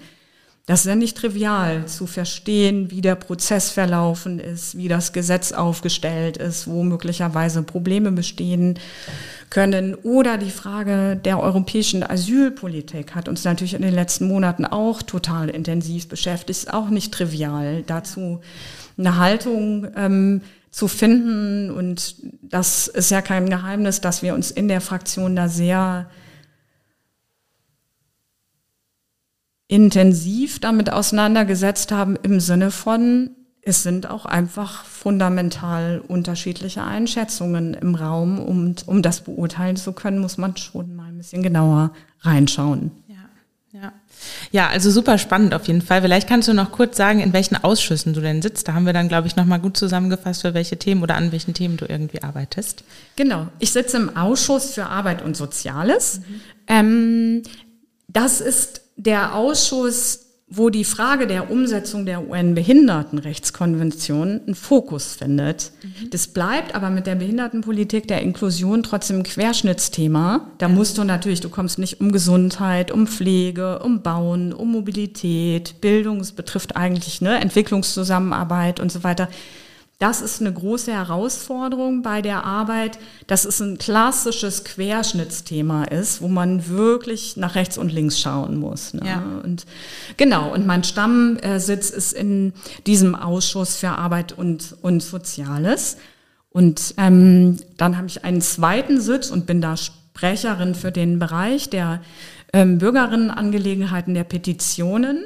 [0.72, 5.52] Das ist ja nicht trivial zu verstehen, wie der Prozess verlaufen ist, wie das Gesetz
[5.52, 8.80] aufgestellt ist, wo möglicherweise Probleme bestehen
[9.50, 9.96] können.
[9.96, 15.50] Oder die Frage der europäischen Asylpolitik hat uns natürlich in den letzten Monaten auch total
[15.50, 16.52] intensiv beschäftigt.
[16.52, 18.40] Ist auch nicht trivial, dazu
[18.98, 21.70] eine Haltung ähm, zu finden.
[21.70, 26.10] Und das ist ja kein Geheimnis, dass wir uns in der Fraktion da sehr
[29.72, 33.30] intensiv damit auseinandergesetzt haben im Sinne von,
[33.62, 38.40] es sind auch einfach fundamental unterschiedliche Einschätzungen im Raum.
[38.40, 42.92] Und um das beurteilen zu können, muss man schon mal ein bisschen genauer reinschauen.
[43.08, 43.94] Ja, ja.
[44.52, 46.02] Ja, also super spannend auf jeden Fall.
[46.02, 48.68] Vielleicht kannst du noch kurz sagen, in welchen Ausschüssen du denn sitzt.
[48.68, 51.54] Da haben wir dann, glaube ich, nochmal gut zusammengefasst, für welche Themen oder an welchen
[51.54, 52.84] Themen du irgendwie arbeitest.
[53.16, 53.48] Genau.
[53.60, 56.20] Ich sitze im Ausschuss für Arbeit und Soziales.
[56.20, 56.42] Mhm.
[56.68, 57.44] Ähm,
[58.10, 65.72] das ist der Ausschuss, wo die Frage der Umsetzung der UN-Behindertenrechtskonvention einen Fokus findet.
[65.82, 66.10] Mhm.
[66.10, 70.52] Das bleibt aber mit der Behindertenpolitik der Inklusion trotzdem ein Querschnittsthema.
[70.58, 75.80] Da musst du natürlich, du kommst nicht um Gesundheit, um Pflege, um Bauen, um Mobilität,
[75.80, 79.30] Bildung, es betrifft eigentlich ne, Entwicklungszusammenarbeit und so weiter.
[80.02, 86.28] Das ist eine große Herausforderung bei der Arbeit, dass es ein klassisches Querschnittsthema ist, wo
[86.28, 88.96] man wirklich nach rechts und links schauen muss.
[88.96, 89.02] Ne?
[89.06, 89.24] Ja.
[89.44, 89.68] Und
[90.18, 92.54] genau, und mein Stammsitz ist in
[92.88, 95.98] diesem Ausschuss für Arbeit und, und Soziales.
[96.50, 101.70] Und ähm, dann habe ich einen zweiten Sitz und bin da Sprecherin für den Bereich
[101.70, 102.02] der
[102.54, 105.26] ähm, Bürgerinnenangelegenheiten der Petitionen.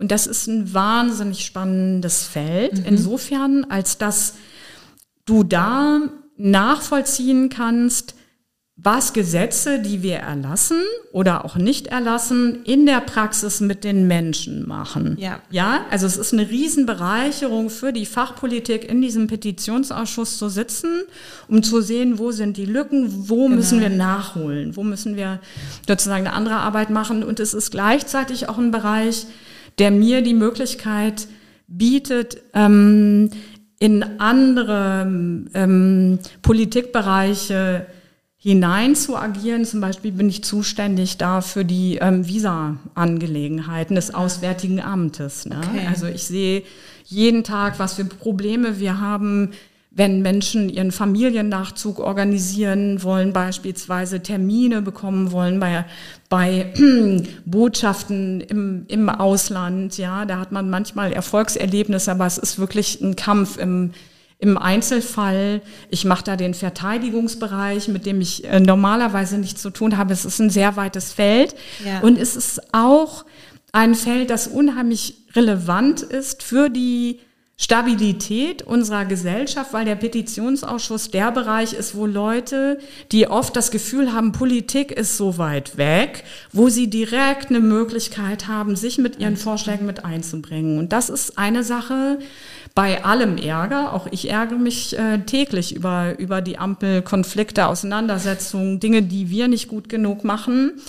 [0.00, 2.84] Und das ist ein wahnsinnig spannendes Feld, mhm.
[2.86, 4.34] insofern, als dass
[5.26, 6.00] du da
[6.36, 8.14] nachvollziehen kannst,
[8.82, 10.80] was Gesetze, die wir erlassen
[11.12, 15.16] oder auch nicht erlassen, in der Praxis mit den Menschen machen.
[15.20, 15.40] Ja.
[15.50, 21.02] Ja, also es ist eine Riesenbereicherung für die Fachpolitik in diesem Petitionsausschuss zu sitzen,
[21.46, 23.56] um zu sehen, wo sind die Lücken, wo genau.
[23.56, 25.40] müssen wir nachholen, wo müssen wir
[25.86, 27.22] sozusagen eine andere Arbeit machen.
[27.22, 29.26] Und es ist gleichzeitig auch ein Bereich,
[29.80, 31.26] der mir die Möglichkeit
[31.66, 33.30] bietet, ähm,
[33.78, 35.06] in andere
[35.54, 37.86] ähm, Politikbereiche
[38.36, 39.64] hinein zu agieren.
[39.64, 45.46] Zum Beispiel bin ich zuständig da für die ähm, Visa-Angelegenheiten des Auswärtigen Amtes.
[45.46, 45.60] Ne?
[45.66, 45.86] Okay.
[45.88, 46.62] Also ich sehe
[47.06, 49.50] jeden Tag, was für Probleme wir haben
[49.92, 55.84] wenn Menschen ihren Familiennachzug organisieren wollen, beispielsweise Termine bekommen wollen bei,
[56.28, 56.72] bei
[57.44, 63.16] Botschaften im, im Ausland, ja, da hat man manchmal Erfolgserlebnisse, aber es ist wirklich ein
[63.16, 63.90] Kampf im,
[64.38, 65.60] im Einzelfall.
[65.90, 70.12] Ich mache da den Verteidigungsbereich, mit dem ich äh, normalerweise nichts zu tun habe.
[70.12, 71.98] Es ist ein sehr weites Feld ja.
[71.98, 73.24] und es ist auch
[73.72, 77.18] ein Feld, das unheimlich relevant ist für die
[77.62, 82.78] Stabilität unserer Gesellschaft, weil der Petitionsausschuss der Bereich ist, wo Leute,
[83.12, 88.48] die oft das Gefühl haben, Politik ist so weit weg, wo sie direkt eine Möglichkeit
[88.48, 90.78] haben, sich mit ihren Vorschlägen mit einzubringen.
[90.78, 92.18] Und das ist eine Sache
[92.74, 93.92] bei allem Ärger.
[93.92, 99.68] Auch ich ärgere mich äh, täglich über, über die Ampelkonflikte, Auseinandersetzungen, Dinge, die wir nicht
[99.68, 100.80] gut genug machen.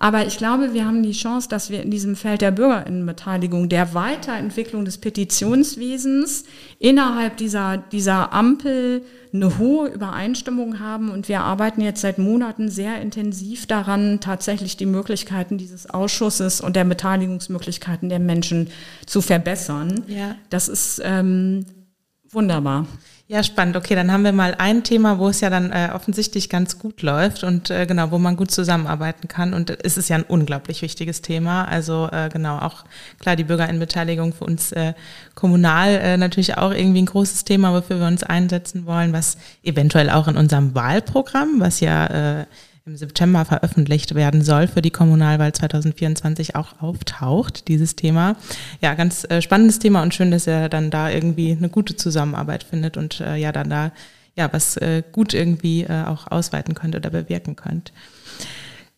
[0.00, 3.94] Aber ich glaube, wir haben die Chance, dass wir in diesem Feld der Bürgerinnenbeteiligung, der
[3.94, 6.44] Weiterentwicklung des Petitionswesens
[6.78, 11.10] innerhalb dieser, dieser Ampel eine hohe Übereinstimmung haben.
[11.10, 16.76] Und wir arbeiten jetzt seit Monaten sehr intensiv daran, tatsächlich die Möglichkeiten dieses Ausschusses und
[16.76, 18.68] der Beteiligungsmöglichkeiten der Menschen
[19.04, 20.04] zu verbessern.
[20.06, 20.36] Ja.
[20.48, 21.66] Das ist ähm,
[22.30, 22.86] wunderbar.
[23.30, 23.76] Ja, spannend.
[23.76, 27.02] Okay, dann haben wir mal ein Thema, wo es ja dann äh, offensichtlich ganz gut
[27.02, 29.52] läuft und äh, genau, wo man gut zusammenarbeiten kann.
[29.52, 31.66] Und es ist ja ein unglaublich wichtiges Thema.
[31.66, 32.86] Also äh, genau, auch
[33.18, 34.94] klar, die Bürgerinnenbeteiligung für uns äh,
[35.34, 40.08] kommunal äh, natürlich auch irgendwie ein großes Thema, wofür wir uns einsetzen wollen, was eventuell
[40.08, 42.46] auch in unserem Wahlprogramm, was ja äh,
[42.88, 48.36] im September veröffentlicht werden soll für die Kommunalwahl 2024 auch auftaucht, dieses Thema.
[48.80, 52.64] Ja, ganz äh, spannendes Thema und schön, dass er dann da irgendwie eine gute Zusammenarbeit
[52.64, 53.92] findet und äh, ja, dann da
[54.36, 57.92] ja was äh, gut irgendwie äh, auch ausweiten könnte oder bewirken könnte.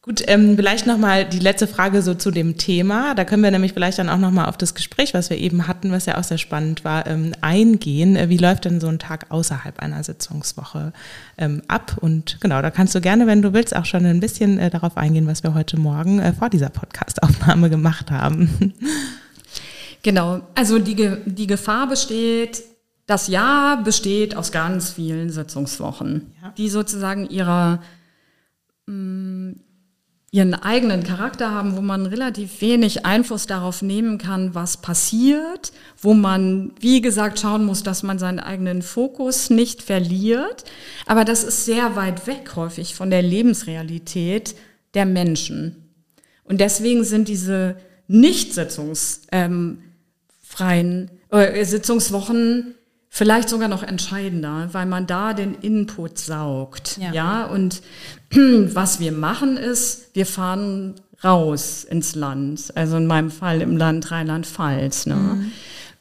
[0.02, 3.14] Gut, ähm, vielleicht nochmal die letzte Frage so zu dem Thema.
[3.14, 5.92] Da können wir nämlich vielleicht dann auch nochmal auf das Gespräch, was wir eben hatten,
[5.92, 8.16] was ja auch sehr spannend war, ähm, eingehen.
[8.16, 10.94] Äh, wie läuft denn so ein Tag außerhalb einer Sitzungswoche
[11.36, 11.98] ähm, ab?
[12.00, 14.96] Und genau, da kannst du gerne, wenn du willst, auch schon ein bisschen äh, darauf
[14.96, 18.72] eingehen, was wir heute Morgen äh, vor dieser Podcastaufnahme gemacht haben.
[20.02, 22.62] Genau, also die, die Gefahr besteht,
[23.04, 26.54] das Jahr besteht aus ganz vielen Sitzungswochen, ja.
[26.56, 27.82] die sozusagen ihrer
[28.86, 29.50] mm,
[30.32, 36.14] ihren eigenen Charakter haben, wo man relativ wenig Einfluss darauf nehmen kann, was passiert, wo
[36.14, 40.64] man, wie gesagt, schauen muss, dass man seinen eigenen Fokus nicht verliert.
[41.06, 44.54] Aber das ist sehr weit weg häufig von der Lebensrealität
[44.94, 45.90] der Menschen.
[46.44, 49.80] Und deswegen sind diese nicht sitzungsfreien
[50.52, 52.74] ähm, äh, Sitzungswochen
[53.10, 56.96] vielleicht sogar noch entscheidender, weil man da den Input saugt.
[56.98, 57.44] Ja, ja?
[57.44, 57.82] und
[58.30, 64.10] was wir machen ist, wir fahren raus ins Land, also in meinem Fall im Land
[64.10, 65.06] Rheinland-Pfalz.
[65.06, 65.50] Ne?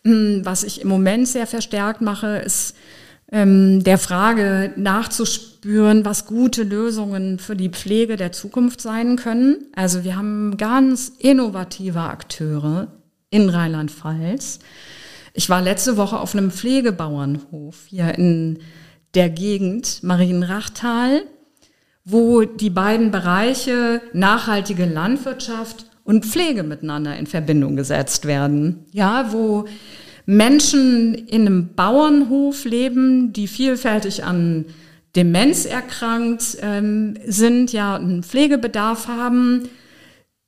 [0.03, 0.45] Mhm.
[0.45, 2.75] Was ich im Moment sehr verstärkt mache, ist
[3.31, 9.65] ähm, der Frage nachzuspüren, was gute Lösungen für die Pflege der Zukunft sein können.
[9.75, 12.87] Also wir haben ganz innovative Akteure
[13.29, 14.59] in Rheinland-Pfalz.
[15.39, 18.59] Ich war letzte Woche auf einem Pflegebauernhof hier in
[19.13, 21.21] der Gegend Marienrachtal,
[22.03, 28.83] wo die beiden Bereiche nachhaltige Landwirtschaft und Pflege miteinander in Verbindung gesetzt werden.
[28.91, 29.63] Ja, wo
[30.25, 34.65] Menschen in einem Bauernhof leben, die vielfältig an
[35.15, 39.69] Demenz erkrankt ähm, sind, ja, einen Pflegebedarf haben,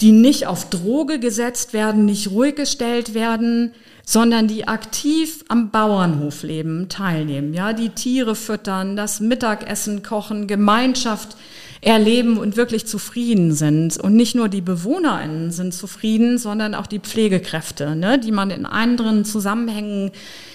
[0.01, 3.71] die nicht auf Droge gesetzt werden, nicht ruhig gestellt werden,
[4.05, 11.37] sondern die aktiv am Bauernhof leben, teilnehmen, ja, die Tiere füttern, das Mittagessen kochen, Gemeinschaft
[11.81, 13.97] erleben und wirklich zufrieden sind.
[13.97, 18.65] Und nicht nur die BewohnerInnen sind zufrieden, sondern auch die Pflegekräfte, ne, die man in
[18.65, 20.11] anderen Zusammenhängen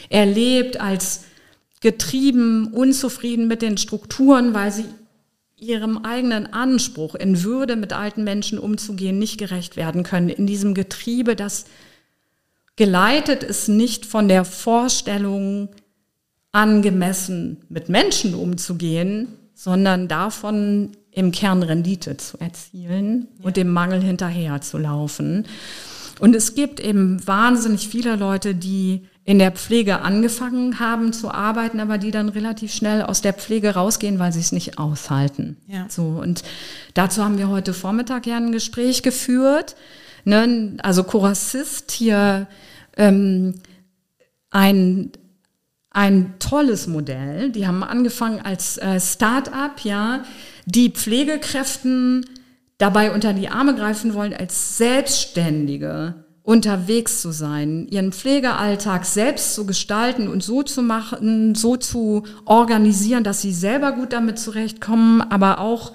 [0.08, 1.24] erlebt als
[1.80, 4.84] getrieben, unzufrieden mit den Strukturen, weil sie
[5.58, 10.28] ihrem eigenen Anspruch, in Würde mit alten Menschen umzugehen, nicht gerecht werden können.
[10.28, 11.64] In diesem Getriebe, das
[12.76, 15.68] geleitet ist nicht von der Vorstellung,
[16.52, 23.46] angemessen mit Menschen umzugehen, sondern davon, im Kern Rendite zu erzielen ja.
[23.46, 25.46] und dem Mangel hinterher zu laufen.
[26.20, 31.80] Und es gibt eben wahnsinnig viele Leute, die in der Pflege angefangen haben zu arbeiten,
[31.80, 35.56] aber die dann relativ schnell aus der Pflege rausgehen, weil sie es nicht aushalten.
[35.68, 35.86] Ja.
[35.88, 36.42] So und
[36.94, 39.74] dazu haben wir heute Vormittag ja ein Gespräch geführt.
[40.26, 40.76] Ne?
[40.82, 42.48] Also Corassist hier
[42.96, 43.54] ähm,
[44.50, 45.12] ein
[45.90, 47.50] ein tolles Modell.
[47.52, 50.24] Die haben angefangen als äh, Start-up, ja,
[50.66, 52.26] die Pflegekräften
[52.76, 59.64] dabei unter die Arme greifen wollen, als Selbstständige unterwegs zu sein, ihren Pflegealltag selbst zu
[59.64, 65.60] gestalten und so zu machen, so zu organisieren, dass sie selber gut damit zurechtkommen, aber
[65.60, 65.92] auch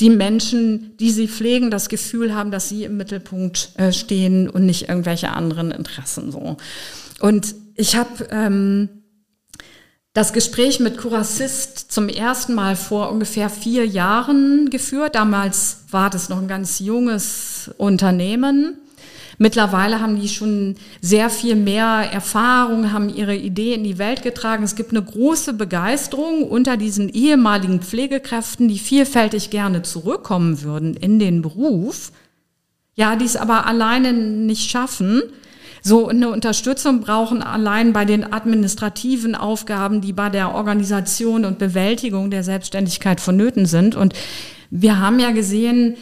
[0.00, 4.66] die Menschen, die sie pflegen, das Gefühl haben, dass sie im Mittelpunkt äh, stehen und
[4.66, 6.56] nicht irgendwelche anderen Interessen so.
[7.20, 8.88] Und ich habe ähm,
[10.12, 15.14] das Gespräch mit Curassist zum ersten Mal vor ungefähr vier Jahren geführt.
[15.14, 18.78] Damals war das noch ein ganz junges Unternehmen.
[19.42, 24.62] Mittlerweile haben die schon sehr viel mehr Erfahrung, haben ihre Idee in die Welt getragen.
[24.62, 31.18] Es gibt eine große Begeisterung unter diesen ehemaligen Pflegekräften, die vielfältig gerne zurückkommen würden in
[31.18, 32.12] den Beruf.
[32.96, 35.22] Ja, die es aber alleine nicht schaffen
[35.82, 42.30] so eine Unterstützung brauchen allein bei den administrativen Aufgaben, die bei der Organisation und Bewältigung
[42.30, 43.94] der Selbstständigkeit vonnöten sind.
[43.94, 44.12] Und
[44.70, 45.96] wir haben ja gesehen,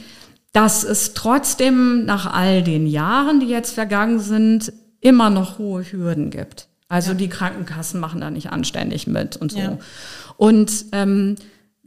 [0.53, 6.31] dass es trotzdem nach all den Jahren, die jetzt vergangen sind, immer noch hohe Hürden
[6.31, 6.69] gibt.
[6.89, 7.17] Also ja.
[7.19, 9.59] die Krankenkassen machen da nicht anständig mit und so.
[9.59, 9.79] Ja.
[10.37, 11.37] Und ähm,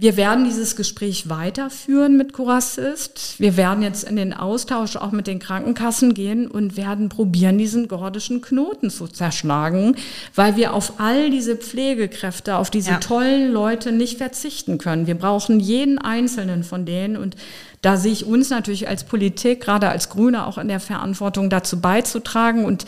[0.02, 3.36] wir werden dieses Gespräch weiterführen mit Curassist.
[3.38, 7.88] Wir werden jetzt in den Austausch auch mit den Krankenkassen gehen und werden probieren, diesen
[7.88, 9.96] gordischen Knoten zu zerschlagen,
[10.34, 12.98] weil wir auf all diese Pflegekräfte, auf diese ja.
[12.98, 15.06] tollen Leute nicht verzichten können.
[15.06, 17.36] Wir brauchen jeden einzelnen von denen und
[17.84, 21.80] da sehe ich uns natürlich als Politik, gerade als Grüne, auch in der Verantwortung dazu
[21.80, 22.86] beizutragen und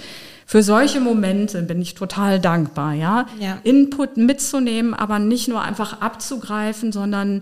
[0.54, 3.26] für solche Momente bin ich total dankbar, ja?
[3.40, 3.58] ja.
[3.64, 7.42] Input mitzunehmen, aber nicht nur einfach abzugreifen, sondern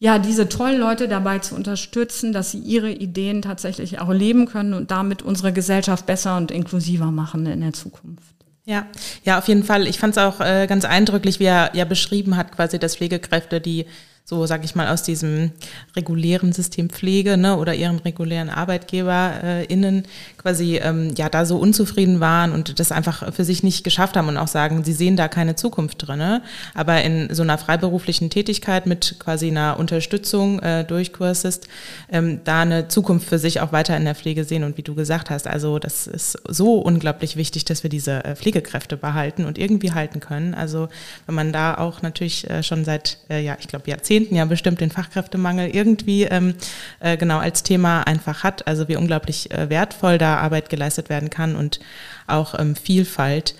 [0.00, 4.74] ja, diese tollen Leute dabei zu unterstützen, dass sie ihre Ideen tatsächlich auch leben können
[4.74, 8.34] und damit unsere Gesellschaft besser und inklusiver machen in der Zukunft.
[8.64, 8.86] Ja,
[9.22, 9.86] ja, auf jeden Fall.
[9.86, 13.60] Ich fand es auch äh, ganz eindrücklich, wie er ja beschrieben hat, quasi, dass Pflegekräfte,
[13.60, 13.86] die
[14.28, 15.52] so sage ich mal aus diesem
[15.94, 20.02] regulären System Pflege ne, oder ihren regulären ArbeitgeberInnen
[20.36, 24.26] quasi ähm, ja da so unzufrieden waren und das einfach für sich nicht geschafft haben
[24.26, 26.18] und auch sagen, sie sehen da keine Zukunft drin.
[26.18, 26.42] Ne?
[26.74, 31.68] Aber in so einer freiberuflichen Tätigkeit mit quasi einer Unterstützung äh, durch Kursist
[32.10, 34.96] ähm, da eine Zukunft für sich auch weiter in der Pflege sehen und wie du
[34.96, 39.56] gesagt hast, also das ist so unglaublich wichtig, dass wir diese äh, Pflegekräfte behalten und
[39.56, 40.52] irgendwie halten können.
[40.52, 40.88] Also
[41.26, 44.44] wenn man da auch natürlich äh, schon seit, äh, ja, ich glaube Jahrzehnten Jahrzehnten ja
[44.46, 46.54] bestimmt den Fachkräftemangel irgendwie ähm,
[47.00, 48.66] äh, genau als Thema einfach hat.
[48.66, 51.80] Also wie unglaublich äh, wertvoll da Arbeit geleistet werden kann und
[52.26, 53.54] auch ähm, Vielfalt.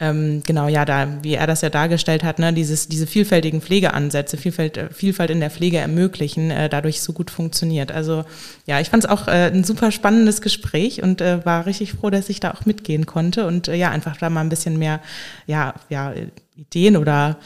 [0.00, 4.36] Ähm, genau, ja, da, wie er das ja dargestellt hat, ne, dieses, diese vielfältigen Pflegeansätze,
[4.36, 7.92] Vielfalt, äh, Vielfalt in der Pflege ermöglichen, äh, dadurch so gut funktioniert.
[7.92, 8.24] Also
[8.66, 12.10] ja, ich fand es auch äh, ein super spannendes Gespräch und äh, war richtig froh,
[12.10, 15.00] dass ich da auch mitgehen konnte und äh, ja, einfach da mal ein bisschen mehr,
[15.46, 16.12] ja, ja,
[16.56, 17.38] Ideen oder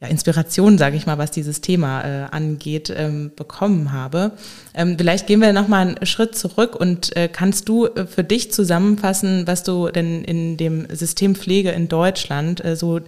[0.00, 4.32] ja, Inspiration, sage ich mal, was dieses Thema äh, angeht, ähm, bekommen habe.
[4.72, 8.24] Ähm, vielleicht gehen wir noch mal einen Schritt zurück und äh, kannst du äh, für
[8.24, 13.00] dich zusammenfassen, was du denn in dem System Pflege in Deutschland äh, so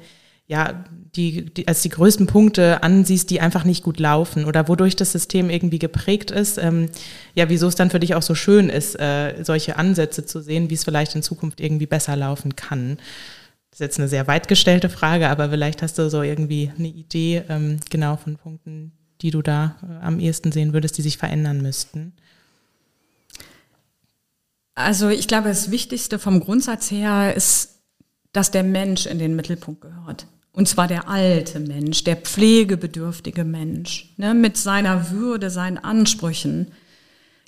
[0.48, 0.84] ja
[1.16, 5.12] die, die als die größten Punkte ansiehst, die einfach nicht gut laufen oder wodurch das
[5.12, 6.58] System irgendwie geprägt ist.
[6.58, 6.88] Ähm,
[7.34, 10.70] ja, wieso es dann für dich auch so schön ist, äh, solche Ansätze zu sehen,
[10.70, 12.98] wie es vielleicht in Zukunft irgendwie besser laufen kann.
[13.72, 16.88] Das ist jetzt eine sehr weit gestellte Frage, aber vielleicht hast du so irgendwie eine
[16.88, 21.16] Idee ähm, genau von Punkten, die du da äh, am ehesten sehen würdest, die sich
[21.16, 22.12] verändern müssten.
[24.74, 27.78] Also ich glaube, das Wichtigste vom Grundsatz her ist,
[28.34, 30.26] dass der Mensch in den Mittelpunkt gehört.
[30.52, 36.72] Und zwar der alte Mensch, der pflegebedürftige Mensch, ne, mit seiner Würde, seinen Ansprüchen.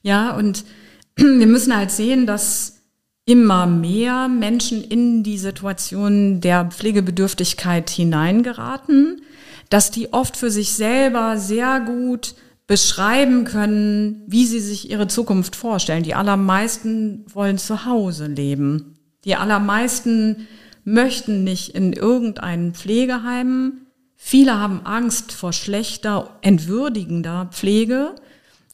[0.02, 0.64] Ja, und
[1.16, 2.80] wir müssen halt sehen, dass
[3.26, 9.22] immer mehr Menschen in die Situation der Pflegebedürftigkeit hineingeraten,
[9.70, 12.34] dass die oft für sich selber sehr gut
[12.66, 16.02] beschreiben können, wie sie sich ihre Zukunft vorstellen.
[16.02, 18.98] Die allermeisten wollen zu Hause leben.
[19.24, 20.46] Die allermeisten
[20.84, 23.86] möchten nicht in irgendein Pflegeheim.
[24.16, 28.14] Viele haben Angst vor schlechter, entwürdigender Pflege.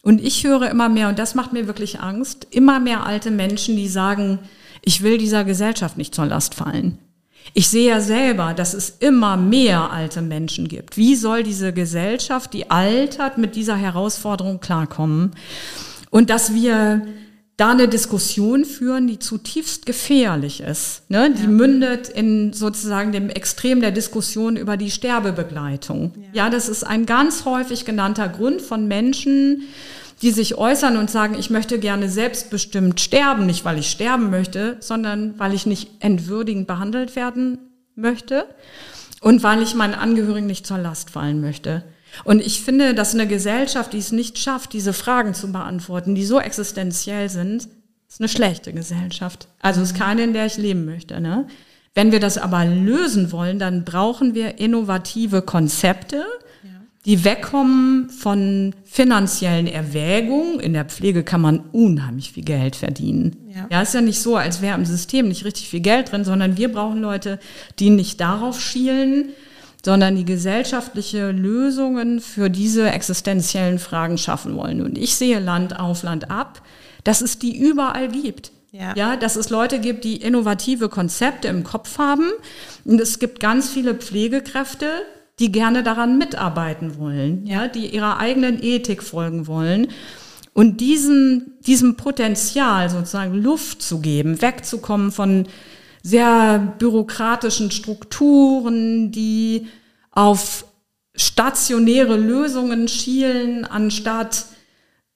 [0.03, 3.77] Und ich höre immer mehr, und das macht mir wirklich Angst, immer mehr alte Menschen,
[3.77, 4.39] die sagen,
[4.83, 6.99] ich will dieser Gesellschaft nicht zur Last fallen.
[7.53, 10.97] Ich sehe ja selber, dass es immer mehr alte Menschen gibt.
[10.97, 15.33] Wie soll diese Gesellschaft, die altert, mit dieser Herausforderung klarkommen?
[16.11, 17.07] Und dass wir
[17.61, 21.03] da eine Diskussion führen, die zutiefst gefährlich ist.
[21.11, 21.31] Ne?
[21.37, 21.49] Die ja.
[21.49, 26.13] mündet in sozusagen dem Extrem der Diskussion über die Sterbebegleitung.
[26.17, 26.45] Ja.
[26.45, 29.65] ja, das ist ein ganz häufig genannter Grund von Menschen,
[30.23, 34.77] die sich äußern und sagen, ich möchte gerne selbstbestimmt sterben, nicht weil ich sterben möchte,
[34.81, 37.59] sondern weil ich nicht entwürdigend behandelt werden
[37.95, 38.47] möchte
[39.21, 41.85] und weil ich meinen Angehörigen nicht zur Last fallen möchte.
[42.25, 46.25] Und ich finde, dass eine Gesellschaft, die es nicht schafft, diese Fragen zu beantworten, die
[46.25, 47.69] so existenziell sind,
[48.09, 49.49] ist eine schlechte Gesellschaft.
[49.61, 51.21] Also ist keine, in der ich leben möchte.
[51.21, 51.47] Ne?
[51.95, 56.25] Wenn wir das aber lösen wollen, dann brauchen wir innovative Konzepte,
[57.07, 60.61] die wegkommen von finanziellen Erwägungen.
[60.61, 63.37] In der Pflege kann man unheimlich viel Geld verdienen.
[63.49, 66.25] Ja, ja ist ja nicht so, als wäre im System nicht richtig viel Geld drin,
[66.25, 67.39] sondern wir brauchen Leute,
[67.79, 69.31] die nicht darauf schielen,
[69.85, 74.83] sondern die gesellschaftliche Lösungen für diese existenziellen Fragen schaffen wollen.
[74.83, 76.63] Und ich sehe Land auf, Land ab,
[77.05, 78.53] dass es die überall gibt.
[78.73, 78.95] Ja.
[78.95, 82.31] ja, dass es Leute gibt, die innovative Konzepte im Kopf haben.
[82.85, 84.87] Und es gibt ganz viele Pflegekräfte,
[85.41, 89.89] die gerne daran mitarbeiten wollen, ja, die ihrer eigenen Ethik folgen wollen.
[90.53, 95.47] Und diesem, diesem Potenzial sozusagen Luft zu geben, wegzukommen von
[96.03, 99.67] sehr bürokratischen Strukturen, die
[100.11, 100.65] auf
[101.15, 104.47] stationäre Lösungen schielen, anstatt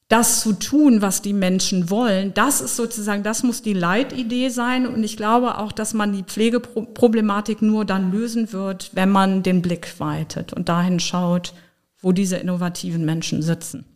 [0.08, 4.86] das zu tun, was die Menschen wollen, das ist sozusagen, das muss die Leitidee sein.
[4.86, 9.62] Und ich glaube auch, dass man die Pflegeproblematik nur dann lösen wird, wenn man den
[9.62, 11.54] Blick weitet und dahin schaut,
[12.00, 13.86] wo diese innovativen Menschen sitzen.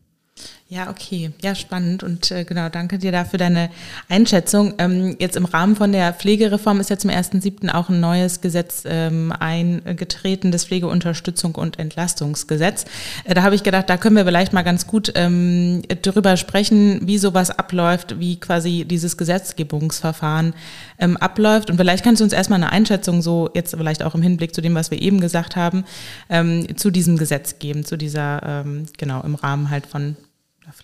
[0.71, 1.31] Ja, okay.
[1.43, 2.03] Ja, spannend.
[2.03, 3.71] Und äh, genau, danke dir dafür deine
[4.11, 4.75] Einschätzung.
[4.77, 7.73] Ähm, jetzt im Rahmen von der Pflegereform ist ja zum 1.7.
[7.73, 12.85] auch ein neues Gesetz ähm, eingetreten, das Pflegeunterstützung und Entlastungsgesetz.
[13.25, 17.01] Äh, da habe ich gedacht, da können wir vielleicht mal ganz gut ähm, darüber sprechen,
[17.07, 20.53] wie sowas abläuft, wie quasi dieses Gesetzgebungsverfahren
[20.99, 21.71] ähm, abläuft.
[21.71, 24.61] Und vielleicht kannst du uns erstmal eine Einschätzung, so jetzt vielleicht auch im Hinblick zu
[24.61, 25.87] dem, was wir eben gesagt haben,
[26.29, 30.15] ähm, zu diesem Gesetz geben, zu dieser, ähm, genau, im Rahmen halt von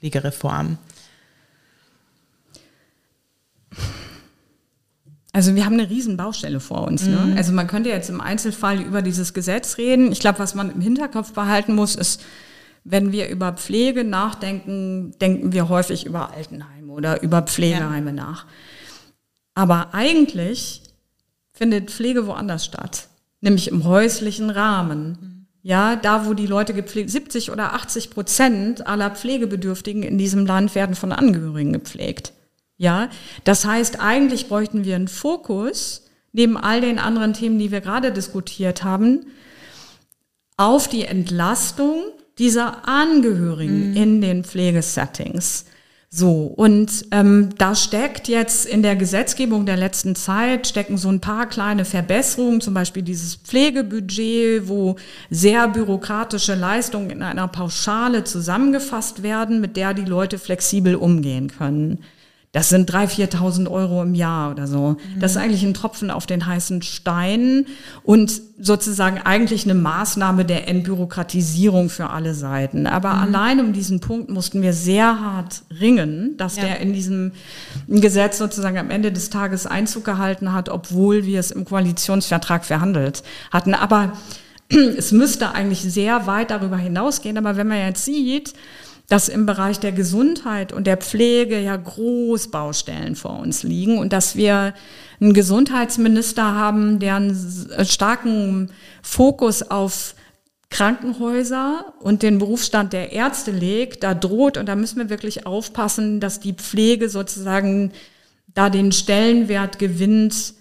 [0.05, 0.77] Pflegereform?
[5.33, 7.07] Also wir haben eine riesen Baustelle vor uns.
[7.07, 7.17] Ne?
[7.17, 7.37] Mhm.
[7.37, 10.13] Also man könnte jetzt im Einzelfall über dieses Gesetz reden.
[10.13, 12.23] Ich glaube, was man im Hinterkopf behalten muss, ist,
[12.85, 18.17] wenn wir über Pflege nachdenken, denken wir häufig über Altenheime oder über Pflegeheime ja.
[18.17, 18.47] nach.
[19.55, 20.83] Aber eigentlich
[21.53, 23.09] findet Pflege woanders statt,
[23.41, 25.19] nämlich im häuslichen Rahmen.
[25.21, 25.34] Mhm.
[25.67, 30.75] Ja, da wo die Leute gepflegt, 70 oder 80 Prozent aller Pflegebedürftigen in diesem Land
[30.75, 32.35] werden von Angehörigen gepflegt.
[32.77, 33.09] Ja,
[33.45, 36.03] das heißt, eigentlich bräuchten wir einen Fokus
[36.33, 39.25] neben all den anderen Themen, die wir gerade diskutiert haben,
[40.59, 42.03] auf die Entlastung
[42.39, 43.97] dieser Angehörigen mhm.
[43.97, 45.65] in den Pflegesettings.
[46.17, 51.19] So, und ähm, da steckt jetzt in der Gesetzgebung der letzten Zeit, stecken so ein
[51.19, 54.95] paar kleine Verbesserungen, zum Beispiel dieses Pflegebudget, wo
[55.29, 61.99] sehr bürokratische Leistungen in einer Pauschale zusammengefasst werden, mit der die Leute flexibel umgehen können.
[62.55, 64.91] Das sind 3.000, 4.000 Euro im Jahr oder so.
[64.91, 65.19] Mhm.
[65.19, 67.67] Das ist eigentlich ein Tropfen auf den heißen Stein
[68.05, 72.87] und sozusagen eigentlich eine Maßnahme der Entbürokratisierung für alle Seiten.
[72.87, 73.23] Aber mhm.
[73.23, 76.67] allein um diesen Punkt mussten wir sehr hart ringen, dass ja.
[76.67, 77.33] der in diesem
[77.89, 83.25] Gesetz sozusagen am Ende des Tages Einzug gehalten hat, obwohl wir es im Koalitionsvertrag verhandelt
[83.51, 83.75] hatten.
[83.75, 84.13] Aber
[84.97, 87.37] es müsste eigentlich sehr weit darüber hinausgehen.
[87.37, 88.55] Aber wenn man jetzt sieht,
[89.09, 94.35] dass im Bereich der Gesundheit und der Pflege ja Großbaustellen vor uns liegen und dass
[94.35, 94.75] wir
[95.21, 98.71] einen Gesundheitsminister haben, der einen starken
[99.03, 100.15] Fokus auf
[100.71, 106.19] Krankenhäuser und den Berufsstand der Ärzte legt, da droht, und da müssen wir wirklich aufpassen,
[106.19, 107.93] dass die Pflege sozusagen
[108.55, 110.55] da den Stellenwert gewinnt,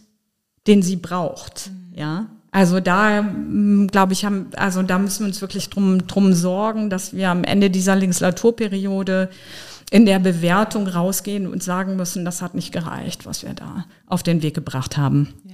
[0.68, 1.72] den sie braucht.
[1.96, 6.34] Ja, also da mm, glaube ich, haben, also da müssen wir uns wirklich drum, drum
[6.34, 9.30] sorgen, dass wir am Ende dieser Legislaturperiode
[9.90, 14.22] in der Bewertung rausgehen und sagen müssen, das hat nicht gereicht, was wir da auf
[14.22, 15.34] den Weg gebracht haben.
[15.46, 15.53] Ja.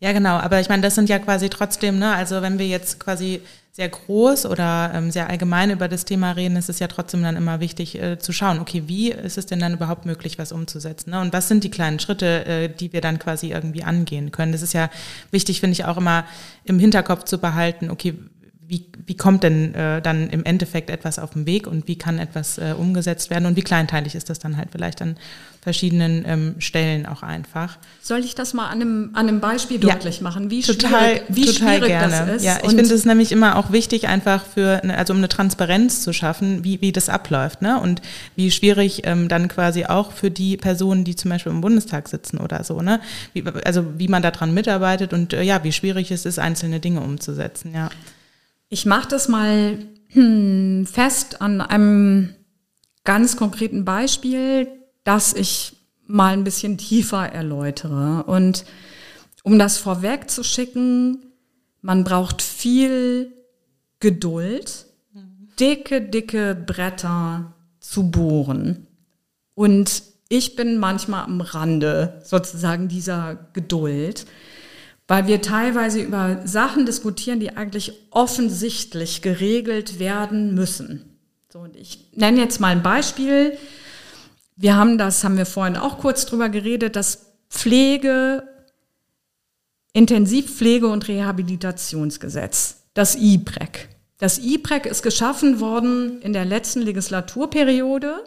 [0.00, 0.38] Ja, genau.
[0.38, 3.42] Aber ich meine, das sind ja quasi trotzdem, ne, also wenn wir jetzt quasi
[3.72, 7.36] sehr groß oder ähm, sehr allgemein über das Thema reden, ist es ja trotzdem dann
[7.36, 11.10] immer wichtig äh, zu schauen, okay, wie ist es denn dann überhaupt möglich, was umzusetzen?
[11.10, 11.20] Ne?
[11.20, 14.52] Und was sind die kleinen Schritte, äh, die wir dann quasi irgendwie angehen können?
[14.52, 14.90] Das ist ja
[15.30, 16.24] wichtig, finde ich, auch immer
[16.64, 18.14] im Hinterkopf zu behalten, okay,
[18.70, 22.20] wie, wie kommt denn äh, dann im Endeffekt etwas auf den Weg und wie kann
[22.20, 25.16] etwas äh, umgesetzt werden und wie kleinteilig ist das dann halt vielleicht an
[25.60, 27.78] verschiedenen ähm, Stellen auch einfach.
[28.00, 31.22] Soll ich das mal an einem, an einem Beispiel ja, deutlich machen, wie total, schwierig,
[31.28, 32.26] wie total schwierig gerne.
[32.26, 32.44] das ist?
[32.44, 36.12] Ja, ich finde es nämlich immer auch wichtig, einfach für, also um eine Transparenz zu
[36.12, 37.80] schaffen, wie, wie das abläuft ne?
[37.80, 38.00] und
[38.36, 42.38] wie schwierig ähm, dann quasi auch für die Personen, die zum Beispiel im Bundestag sitzen
[42.38, 43.00] oder so, ne?
[43.32, 47.00] Wie, also wie man daran mitarbeitet und äh, ja, wie schwierig es ist, einzelne Dinge
[47.00, 47.90] umzusetzen, ja.
[48.72, 52.34] Ich mache das mal hm, fest an einem
[53.02, 54.68] ganz konkreten Beispiel,
[55.02, 58.22] das ich mal ein bisschen tiefer erläutere.
[58.24, 58.64] Und
[59.42, 61.18] um das vorweg zu schicken,
[61.82, 63.32] man braucht viel
[63.98, 64.86] Geduld,
[65.58, 68.86] dicke, dicke Bretter zu bohren.
[69.54, 74.26] Und ich bin manchmal am Rande sozusagen dieser Geduld
[75.10, 81.18] weil wir teilweise über Sachen diskutieren, die eigentlich offensichtlich geregelt werden müssen.
[81.52, 83.58] So, und ich nenne jetzt mal ein Beispiel.
[84.54, 88.44] Wir haben das, haben wir vorhin auch kurz drüber geredet, das Pflege,
[89.92, 93.88] Intensivpflege und Rehabilitationsgesetz, das IPREC.
[94.18, 98.22] Das IPREC ist geschaffen worden in der letzten Legislaturperiode.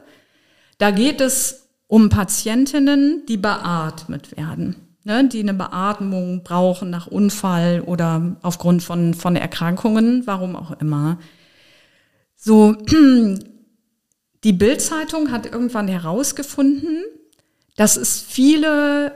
[0.79, 7.81] Da geht es um Patientinnen, die beatmet werden ne, die eine Beatmung brauchen nach Unfall
[7.81, 11.19] oder aufgrund von, von Erkrankungen, warum auch immer.
[12.35, 12.73] So,
[14.43, 17.03] die Bildzeitung hat irgendwann herausgefunden,
[17.75, 19.11] dass es viele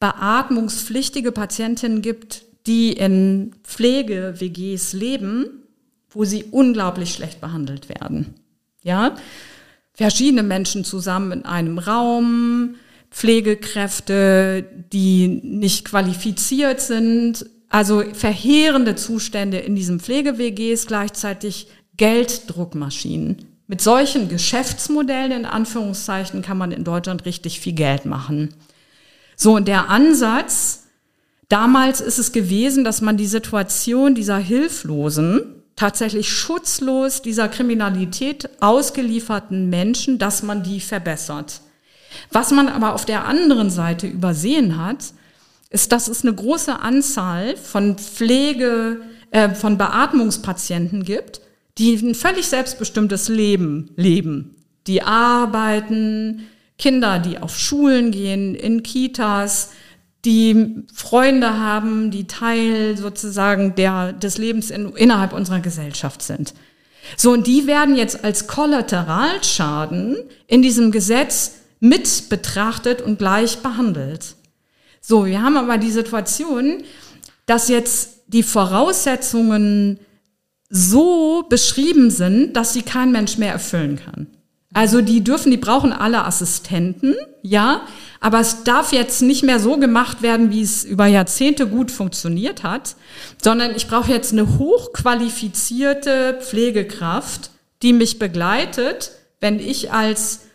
[0.00, 5.62] beatmungspflichtige Patientinnen gibt, die in Pflege-WGs leben,
[6.10, 8.34] wo sie unglaublich schlecht behandelt werden.
[8.82, 9.16] Ja,
[9.92, 12.76] verschiedene Menschen zusammen in einem Raum,
[13.10, 23.46] Pflegekräfte, die nicht qualifiziert sind, also verheerende Zustände in diesen Pflege-WGs, gleichzeitig Gelddruckmaschinen.
[23.66, 28.54] Mit solchen Geschäftsmodellen in Anführungszeichen kann man in Deutschland richtig viel Geld machen.
[29.34, 30.84] So, und der Ansatz,
[31.48, 39.68] damals ist es gewesen, dass man die Situation dieser Hilflosen, tatsächlich schutzlos dieser Kriminalität ausgelieferten
[39.68, 41.60] Menschen, dass man die verbessert.
[42.30, 45.12] Was man aber auf der anderen Seite übersehen hat,
[45.70, 49.00] ist, dass es eine große Anzahl von Pflege,
[49.30, 51.40] äh, von Beatmungspatienten gibt,
[51.78, 54.56] die ein völlig selbstbestimmtes Leben leben.
[54.86, 56.46] Die arbeiten,
[56.78, 59.70] Kinder, die auf Schulen gehen, in Kitas,
[60.24, 66.54] die Freunde haben, die Teil sozusagen der, des Lebens in, innerhalb unserer Gesellschaft sind.
[67.16, 70.16] So, und die werden jetzt als Kollateralschaden
[70.48, 74.36] in diesem Gesetz mit betrachtet und gleich behandelt.
[75.00, 76.82] So, wir haben aber die Situation,
[77.46, 80.00] dass jetzt die Voraussetzungen
[80.68, 84.26] so beschrieben sind, dass sie kein Mensch mehr erfüllen kann.
[84.74, 87.82] Also die dürfen, die brauchen alle Assistenten, ja,
[88.20, 92.62] aber es darf jetzt nicht mehr so gemacht werden, wie es über Jahrzehnte gut funktioniert
[92.62, 92.96] hat,
[93.42, 97.52] sondern ich brauche jetzt eine hochqualifizierte Pflegekraft,
[97.82, 100.45] die mich begleitet, wenn ich als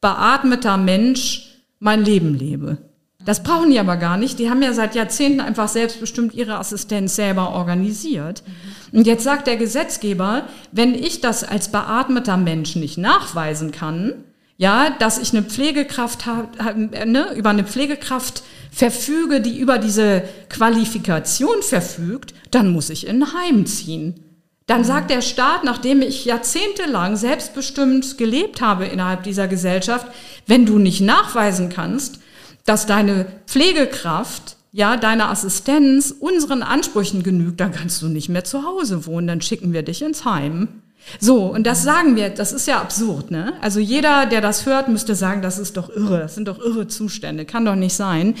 [0.00, 2.78] beatmeter Mensch mein Leben lebe.
[3.24, 4.38] Das brauchen die aber gar nicht.
[4.38, 8.42] Die haben ja seit Jahrzehnten einfach selbstbestimmt ihre Assistenz selber organisiert.
[8.92, 14.24] Und jetzt sagt der Gesetzgeber, wenn ich das als beatmeter Mensch nicht nachweisen kann,
[14.56, 21.62] ja, dass ich eine Pflegekraft habe, ne, über eine Pflegekraft verfüge, die über diese Qualifikation
[21.62, 24.27] verfügt, dann muss ich in ein Heim ziehen.
[24.68, 30.06] Dann sagt der Staat, nachdem ich jahrzehntelang selbstbestimmt gelebt habe innerhalb dieser Gesellschaft,
[30.46, 32.20] wenn du nicht nachweisen kannst,
[32.66, 38.64] dass deine Pflegekraft, ja, deine Assistenz unseren Ansprüchen genügt, dann kannst du nicht mehr zu
[38.64, 40.68] Hause wohnen, dann schicken wir dich ins Heim.
[41.18, 43.54] So, und das sagen wir, das ist ja absurd, ne?
[43.62, 46.86] Also jeder, der das hört, müsste sagen, das ist doch irre, das sind doch irre
[46.88, 48.34] Zustände, kann doch nicht sein.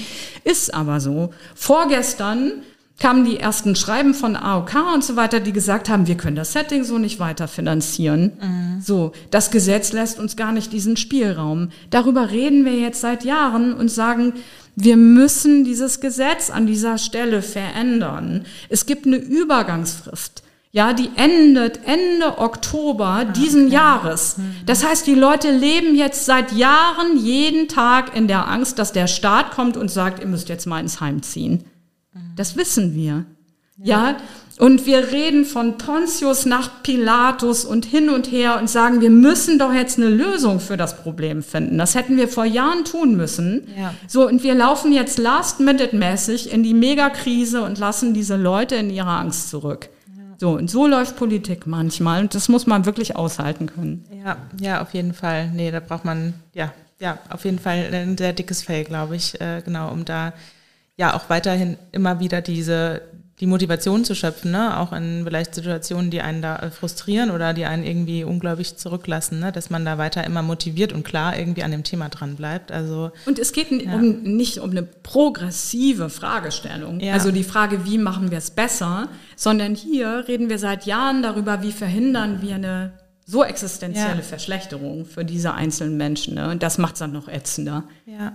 [0.44, 1.32] Ist aber so.
[1.54, 2.52] Vorgestern
[2.98, 6.52] kamen die ersten Schreiben von AOK und so weiter, die gesagt haben, wir können das
[6.52, 8.32] Setting so nicht weiter finanzieren.
[8.40, 8.80] Mhm.
[8.80, 11.68] So, das Gesetz lässt uns gar nicht diesen Spielraum.
[11.90, 14.34] Darüber reden wir jetzt seit Jahren und sagen,
[14.74, 18.44] wir müssen dieses Gesetz an dieser Stelle verändern.
[18.68, 20.42] Es gibt eine Übergangsfrist.
[20.70, 23.74] Ja, die endet Ende Oktober ah, diesen okay.
[23.74, 24.38] Jahres.
[24.38, 24.54] Mhm.
[24.66, 29.06] Das heißt, die Leute leben jetzt seit Jahren jeden Tag in der Angst, dass der
[29.06, 31.64] Staat kommt und sagt, ihr müsst jetzt mal ins Heim ziehen.
[32.36, 33.24] Das wissen wir.
[33.76, 34.10] Ja.
[34.10, 34.16] ja.
[34.58, 39.58] Und wir reden von Pontius nach Pilatus und hin und her und sagen, wir müssen
[39.58, 41.78] doch jetzt eine Lösung für das Problem finden.
[41.78, 43.68] Das hätten wir vor Jahren tun müssen.
[43.78, 43.94] Ja.
[44.08, 49.20] So, und wir laufen jetzt last-minute-mäßig in die Megakrise und lassen diese Leute in ihrer
[49.20, 49.90] Angst zurück.
[50.40, 54.04] So, und so läuft Politik manchmal und das muss man wirklich aushalten können.
[54.24, 55.50] Ja, ja, auf jeden Fall.
[55.50, 59.40] Nee, da braucht man, ja, ja, auf jeden Fall ein sehr dickes Fell, glaube ich,
[59.40, 60.32] äh, genau, um da
[60.98, 63.02] ja auch weiterhin immer wieder diese
[63.40, 64.78] die Motivation zu schöpfen, ne?
[64.78, 69.38] auch in vielleicht Situationen, die einen da äh, frustrieren oder die einen irgendwie unglaublich zurücklassen,
[69.38, 69.52] ne?
[69.52, 72.72] dass man da weiter immer motiviert und klar irgendwie an dem Thema dran bleibt.
[72.72, 73.94] Also, und es geht ja.
[73.94, 77.12] um, nicht um eine progressive Fragestellung, ja.
[77.12, 81.62] also die Frage, wie machen wir es besser, sondern hier reden wir seit Jahren darüber,
[81.62, 82.92] wie verhindern wir eine
[83.24, 84.22] so existenzielle ja.
[84.22, 86.34] Verschlechterung für diese einzelnen Menschen.
[86.34, 86.50] Ne?
[86.50, 87.84] Und das macht es dann noch ätzender.
[88.06, 88.32] Ja.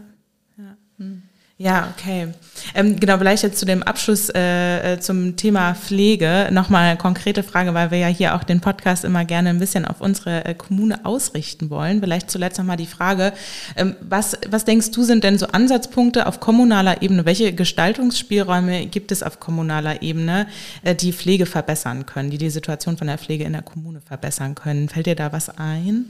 [0.57, 0.77] ja.
[0.97, 1.23] Hm.
[1.57, 2.29] Ja, okay.
[2.73, 7.43] Ähm, genau, vielleicht jetzt zu dem Abschluss äh, äh, zum Thema Pflege nochmal eine konkrete
[7.43, 10.55] Frage, weil wir ja hier auch den Podcast immer gerne ein bisschen auf unsere äh,
[10.55, 11.99] Kommune ausrichten wollen.
[11.99, 13.33] Vielleicht zuletzt nochmal die Frage,
[13.75, 17.23] ähm, was, was denkst du sind denn so Ansatzpunkte auf kommunaler Ebene?
[17.25, 20.47] Welche Gestaltungsspielräume gibt es auf kommunaler Ebene,
[20.81, 24.55] äh, die Pflege verbessern können, die die Situation von der Pflege in der Kommune verbessern
[24.55, 24.89] können?
[24.89, 26.07] Fällt dir da was ein?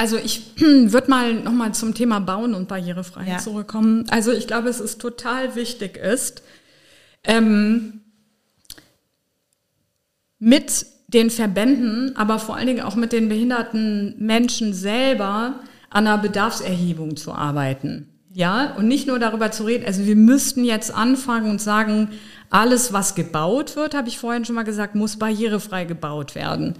[0.00, 3.38] Also ich würde mal nochmal zum Thema Bauen und Barrierefreiheit ja.
[3.38, 4.06] zurückkommen.
[4.08, 6.42] Also ich glaube, es ist total wichtig ist,
[7.22, 8.00] ähm,
[10.38, 16.16] mit den Verbänden, aber vor allen Dingen auch mit den behinderten Menschen selber an einer
[16.16, 18.08] Bedarfserhebung zu arbeiten.
[18.32, 22.08] Ja, und nicht nur darüber zu reden, also wir müssten jetzt anfangen und sagen,
[22.48, 26.76] alles, was gebaut wird, habe ich vorhin schon mal gesagt, muss barrierefrei gebaut werden.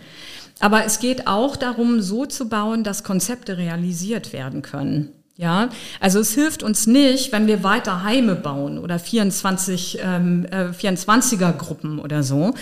[0.60, 5.10] Aber es geht auch darum, so zu bauen, dass Konzepte realisiert werden können.
[5.36, 10.66] Ja, also es hilft uns nicht, wenn wir weiter Heime bauen oder 24, ähm, äh,
[10.66, 12.52] 24er Gruppen oder so.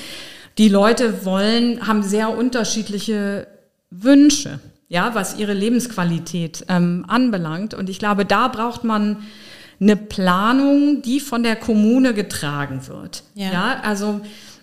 [0.59, 3.49] Die Leute wollen, haben sehr unterschiedliche
[3.90, 4.61] Wünsche.
[4.88, 7.74] ja, was ihre Lebensqualität ähm, anbelangt.
[7.74, 9.18] Und ich glaube, da braucht man
[9.80, 13.22] eine Planung, die von der Kommune getragen wird.
[13.34, 14.20] Ja, ja also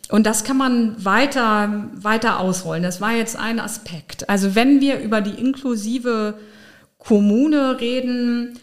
[0.10, 2.84] und das kann man weiter, weiter ausrollen.
[2.84, 4.30] Das war jetzt ein Aspekt.
[4.30, 6.36] Also wenn wir über die inklusive
[6.98, 8.60] Kommune reden,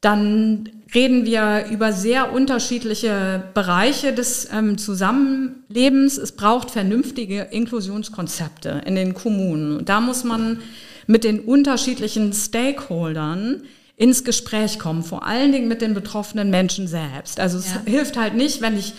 [0.00, 6.18] dann reden wir über sehr unterschiedliche Bereiche des ähm, Zusammenlebens.
[6.18, 9.78] Es braucht vernünftige Inklusionskonzepte in den Kommunen.
[9.78, 10.58] Und da muss man
[11.06, 13.62] mit den unterschiedlichen Stakeholdern
[13.96, 17.38] ins Gespräch kommen, vor allen Dingen mit den betroffenen Menschen selbst.
[17.38, 17.82] Also es ja.
[17.86, 18.94] hilft halt nicht, wenn ich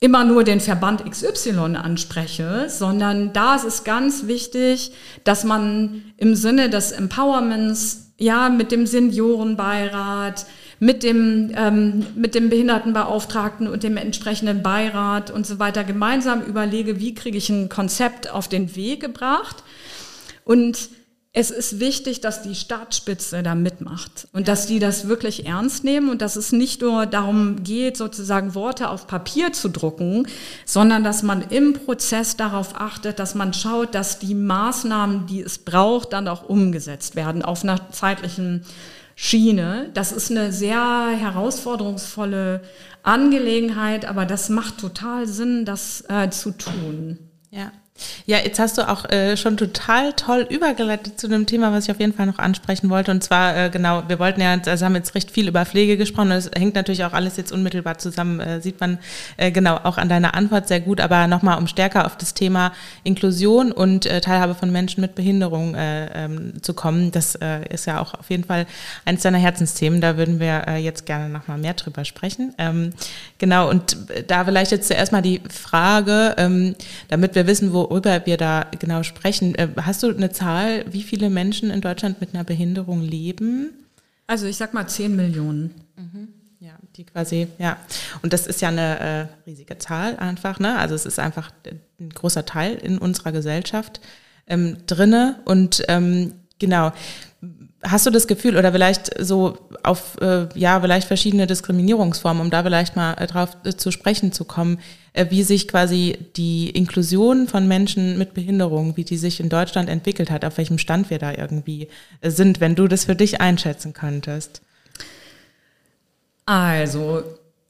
[0.00, 4.92] immer nur den Verband XY anspreche, sondern da ist es ganz wichtig,
[5.24, 10.46] dass man im Sinne des Empowerments ja mit dem Seniorenbeirat,
[10.78, 16.98] mit dem, ähm, mit dem Behindertenbeauftragten und dem entsprechenden Beirat und so weiter gemeinsam überlege,
[16.98, 19.62] wie kriege ich ein Konzept auf den Weg gebracht.
[20.44, 20.88] Und
[21.32, 26.10] es ist wichtig, dass die Staatsspitze da mitmacht und dass die das wirklich ernst nehmen
[26.10, 30.26] und dass es nicht nur darum geht, sozusagen Worte auf Papier zu drucken,
[30.64, 35.58] sondern dass man im Prozess darauf achtet, dass man schaut, dass die Maßnahmen, die es
[35.58, 38.64] braucht, dann auch umgesetzt werden auf einer zeitlichen
[39.14, 39.90] Schiene.
[39.94, 42.60] Das ist eine sehr herausforderungsvolle
[43.04, 47.18] Angelegenheit, aber das macht total Sinn, das äh, zu tun.
[47.52, 47.70] Ja.
[48.26, 51.90] Ja, jetzt hast du auch äh, schon total toll übergeleitet zu einem Thema, was ich
[51.90, 53.10] auf jeden Fall noch ansprechen wollte.
[53.10, 56.30] Und zwar, äh, genau, wir wollten ja, also haben jetzt recht viel über Pflege gesprochen.
[56.30, 58.98] Das hängt natürlich auch alles jetzt unmittelbar zusammen, äh, sieht man
[59.36, 61.00] äh, genau auch an deiner Antwort sehr gut.
[61.00, 62.72] Aber nochmal, um stärker auf das Thema
[63.04, 67.38] Inklusion und äh, Teilhabe von Menschen mit Behinderung äh, ähm, zu kommen, das
[67.70, 68.66] ist ja auch auf jeden Fall
[69.04, 70.00] eines deiner Herzensthemen.
[70.00, 72.54] Da würden wir jetzt gerne nochmal mehr drüber sprechen.
[72.58, 72.92] Ähm,
[73.38, 73.96] genau, und
[74.26, 76.74] da vielleicht jetzt zuerst mal die Frage, ähm,
[77.08, 79.54] damit wir wissen, wo worüber wir da genau sprechen.
[79.56, 83.70] Äh, hast du eine Zahl, wie viele Menschen in Deutschland mit einer Behinderung leben?
[84.26, 85.74] Also ich sag mal 10 Millionen.
[85.96, 86.28] Mhm.
[86.60, 87.78] Ja, die quasi, ja.
[88.22, 90.78] Und das ist ja eine äh, riesige Zahl einfach, ne?
[90.78, 91.50] Also es ist einfach
[91.98, 94.00] ein großer Teil in unserer Gesellschaft
[94.46, 95.40] ähm, drinne.
[95.46, 96.92] Und ähm, genau,
[97.82, 102.62] hast du das Gefühl oder vielleicht so auf äh, ja vielleicht verschiedene Diskriminierungsformen, um da
[102.62, 104.78] vielleicht mal äh, drauf äh, zu sprechen zu kommen,
[105.12, 109.88] äh, wie sich quasi die Inklusion von Menschen mit Behinderung, wie die sich in Deutschland
[109.88, 111.88] entwickelt hat, auf welchem Stand wir da irgendwie
[112.20, 114.60] äh, sind, wenn du das für dich einschätzen könntest.
[116.44, 117.22] Also,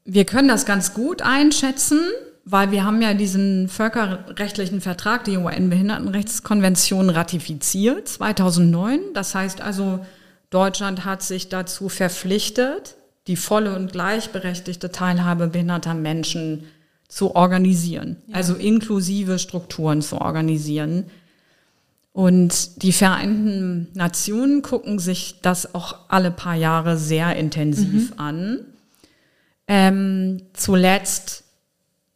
[0.04, 2.00] wir können das ganz gut einschätzen
[2.44, 9.00] weil wir haben ja diesen völkerrechtlichen Vertrag, die UN-Behindertenrechtskonvention, ratifiziert 2009.
[9.14, 10.04] Das heißt also,
[10.50, 16.64] Deutschland hat sich dazu verpflichtet, die volle und gleichberechtigte Teilhabe behinderter Menschen
[17.08, 18.36] zu organisieren, ja.
[18.36, 21.04] also inklusive Strukturen zu organisieren.
[22.12, 28.18] Und die Vereinten Nationen gucken sich das auch alle paar Jahre sehr intensiv mhm.
[28.18, 28.58] an.
[29.68, 31.44] Ähm, zuletzt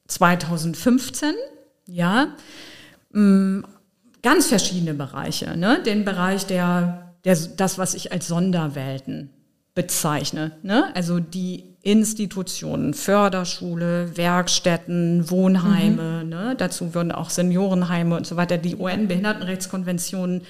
[0.08, 1.34] 2015,
[1.86, 2.28] ja,
[3.12, 3.60] mm,
[4.22, 5.56] ganz verschiedene Bereiche.
[5.56, 5.82] Ne?
[5.84, 9.30] Den Bereich der, der, das, was ich als Sonderwelten
[9.74, 10.52] bezeichne.
[10.62, 10.94] Ne?
[10.94, 16.30] Also die Institutionen, Förderschule, Werkstätten, Wohnheime, mhm.
[16.30, 16.54] ne?
[16.56, 18.56] dazu würden auch Seniorenheime und so weiter.
[18.56, 20.42] Die UN-Behindertenrechtskonvention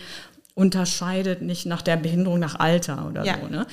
[0.55, 3.38] unterscheidet nicht nach der Behinderung nach Alter oder ja.
[3.40, 3.48] so.
[3.48, 3.66] Ne?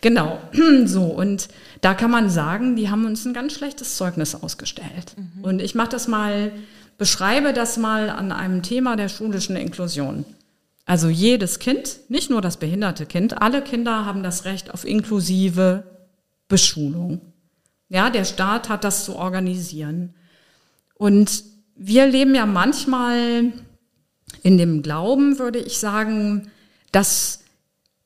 [0.00, 0.38] Genau,
[0.84, 1.04] so.
[1.04, 1.48] Und
[1.80, 5.14] da kann man sagen, die haben uns ein ganz schlechtes Zeugnis ausgestellt.
[5.16, 5.44] Mhm.
[5.44, 6.52] Und ich mache das mal,
[6.98, 10.26] beschreibe das mal an einem Thema der schulischen Inklusion.
[10.84, 15.84] Also jedes Kind, nicht nur das behinderte Kind, alle Kinder haben das Recht auf inklusive
[16.48, 17.20] Beschulung.
[17.88, 20.14] Ja, der Staat hat das zu organisieren.
[20.94, 23.52] Und wir leben ja manchmal
[24.42, 26.50] in dem Glauben, würde ich sagen,
[26.92, 27.40] dass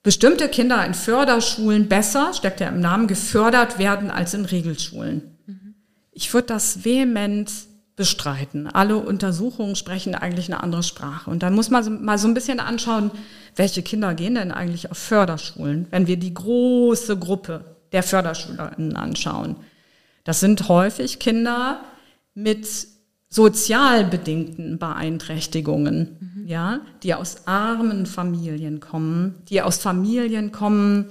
[0.02, 5.36] bestimmte Kinder in Förderschulen besser, steckt ja im Namen, gefördert werden als in Regelschulen.
[5.46, 5.74] Mhm.
[6.10, 7.50] Ich würde das vehement
[7.94, 8.66] bestreiten.
[8.66, 11.30] Alle Untersuchungen sprechen eigentlich eine andere Sprache.
[11.30, 13.10] Und dann muss man mal so ein bisschen anschauen,
[13.54, 19.56] welche Kinder gehen denn eigentlich auf Förderschulen, wenn wir die große Gruppe der Förderschülerinnen anschauen.
[20.24, 21.82] Das sind häufig Kinder
[22.34, 22.66] mit
[23.32, 26.46] sozial bedingten Beeinträchtigungen, mhm.
[26.46, 31.06] ja, die aus armen Familien kommen, die aus Familien kommen,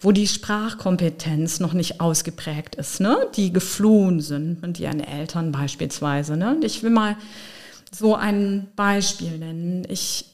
[0.00, 6.38] wo die Sprachkompetenz noch nicht ausgeprägt ist, ne, die geflohen sind und ihren Eltern beispielsweise,
[6.38, 6.54] ne.
[6.54, 7.16] Und ich will mal
[7.98, 9.86] so ein Beispiel nennen.
[9.88, 10.26] Ich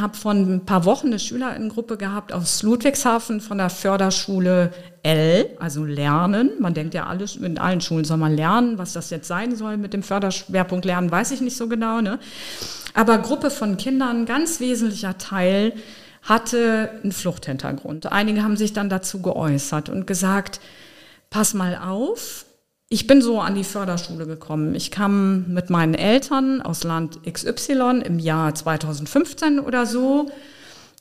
[0.00, 5.84] habe vor ein paar Wochen eine Schülerinnengruppe gehabt aus Ludwigshafen von der Förderschule L, also
[5.84, 6.52] Lernen.
[6.58, 8.78] Man denkt ja, alles, in allen Schulen soll man lernen.
[8.78, 12.00] Was das jetzt sein soll mit dem Förderschwerpunkt Lernen, weiß ich nicht so genau.
[12.00, 12.18] Ne?
[12.94, 15.72] Aber Gruppe von Kindern, ganz wesentlicher Teil,
[16.22, 18.10] hatte einen Fluchthintergrund.
[18.10, 20.60] Einige haben sich dann dazu geäußert und gesagt,
[21.30, 22.46] pass mal auf,
[22.88, 24.74] ich bin so an die Förderschule gekommen.
[24.74, 30.30] Ich kam mit meinen Eltern aus Land XY im Jahr 2015 oder so.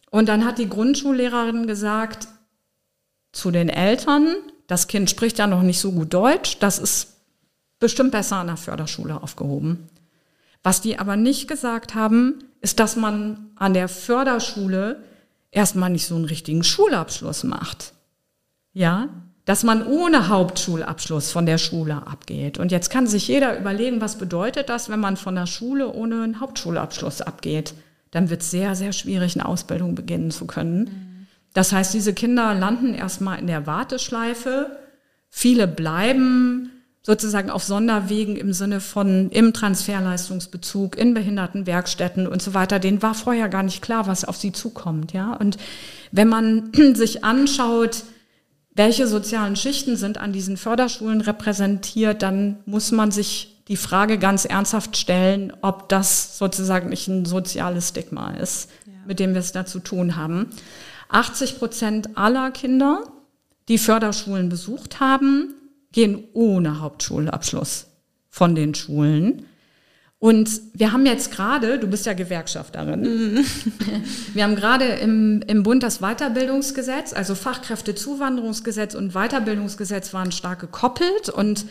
[0.09, 2.27] Und dann hat die Grundschullehrerin gesagt
[3.31, 4.35] zu den Eltern,
[4.67, 7.15] das Kind spricht ja noch nicht so gut Deutsch, das ist
[7.79, 9.87] bestimmt besser an der Förderschule aufgehoben.
[10.63, 15.03] Was die aber nicht gesagt haben, ist, dass man an der Förderschule
[15.51, 17.93] erstmal nicht so einen richtigen Schulabschluss macht.
[18.73, 19.09] Ja,
[19.47, 22.57] dass man ohne Hauptschulabschluss von der Schule abgeht.
[22.57, 26.21] Und jetzt kann sich jeder überlegen, was bedeutet das, wenn man von der Schule ohne
[26.21, 27.73] einen Hauptschulabschluss abgeht.
[28.11, 31.27] Dann wird es sehr, sehr schwierig, eine Ausbildung beginnen zu können.
[31.53, 34.77] Das heißt, diese Kinder landen erstmal in der Warteschleife.
[35.29, 36.69] Viele bleiben
[37.01, 42.79] sozusagen auf Sonderwegen im Sinne von im Transferleistungsbezug, in Behindertenwerkstätten und so weiter.
[42.79, 45.13] Denen war vorher gar nicht klar, was auf sie zukommt.
[45.13, 45.31] Ja?
[45.31, 45.57] Und
[46.11, 48.03] wenn man sich anschaut,
[48.77, 54.45] welche sozialen Schichten sind an diesen Förderschulen repräsentiert, dann muss man sich die Frage ganz
[54.45, 58.93] ernsthaft stellen, ob das sozusagen nicht ein soziales Stigma ist, ja.
[59.05, 60.51] mit dem wir es da zu tun haben.
[61.09, 63.03] 80 Prozent aller Kinder,
[63.67, 65.55] die Förderschulen besucht haben,
[65.91, 67.87] gehen ohne Hauptschulabschluss
[68.29, 69.45] von den Schulen.
[70.19, 73.45] Und wir haben jetzt gerade, du bist ja Gewerkschafterin, mhm.
[74.33, 81.29] wir haben gerade im, im Bund das Weiterbildungsgesetz, also Fachkräftezuwanderungsgesetz und Weiterbildungsgesetz waren stark gekoppelt
[81.29, 81.65] und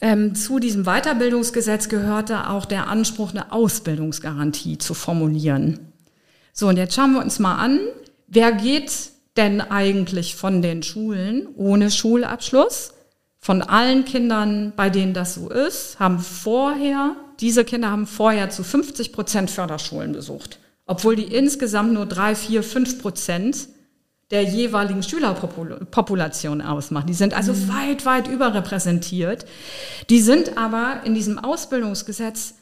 [0.00, 5.92] ähm, zu diesem Weiterbildungsgesetz gehörte auch der Anspruch, eine Ausbildungsgarantie zu formulieren.
[6.52, 7.80] So, und jetzt schauen wir uns mal an,
[8.28, 8.92] wer geht
[9.36, 12.92] denn eigentlich von den Schulen ohne Schulabschluss?
[13.40, 18.62] Von allen Kindern, bei denen das so ist, haben vorher diese Kinder haben vorher zu
[18.62, 23.68] 50 Prozent Förderschulen besucht, obwohl die insgesamt nur drei, vier, fünf Prozent
[24.30, 27.06] der jeweiligen Schülerpopulation ausmachen.
[27.06, 27.68] Die sind also mhm.
[27.68, 29.46] weit, weit überrepräsentiert.
[30.10, 32.54] Die sind aber in diesem Ausbildungsgesetz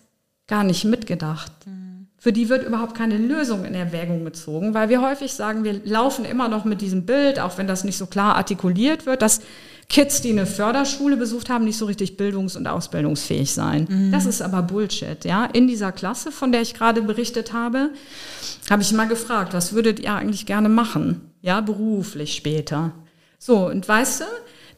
[0.46, 1.52] gar nicht mitgedacht.
[1.66, 2.08] Mhm.
[2.18, 6.24] Für die wird überhaupt keine Lösung in Erwägung gezogen, weil wir häufig sagen, wir laufen
[6.24, 9.40] immer noch mit diesem Bild, auch wenn das nicht so klar artikuliert wird, dass
[9.88, 13.86] Kids, die eine Förderschule besucht haben, nicht so richtig bildungs- und ausbildungsfähig sein.
[13.88, 14.12] Mhm.
[14.12, 15.24] Das ist aber Bullshit.
[15.24, 15.44] Ja?
[15.46, 17.90] In dieser Klasse, von der ich gerade berichtet habe,
[18.70, 21.32] habe ich mal gefragt, was würdet ihr eigentlich gerne machen?
[21.42, 22.92] Ja, beruflich später.
[23.38, 24.24] So, und weißt du,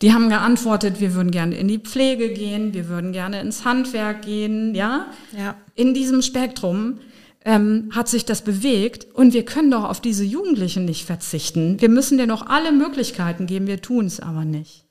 [0.02, 4.22] die haben geantwortet, wir würden gerne in die Pflege gehen, wir würden gerne ins Handwerk
[4.22, 5.07] gehen, ja.
[5.36, 5.54] ja.
[5.74, 6.98] In diesem Spektrum
[7.44, 11.80] ähm, hat sich das bewegt und wir können doch auf diese Jugendlichen nicht verzichten.
[11.80, 14.86] Wir müssen denen noch alle Möglichkeiten geben, wir tun es aber nicht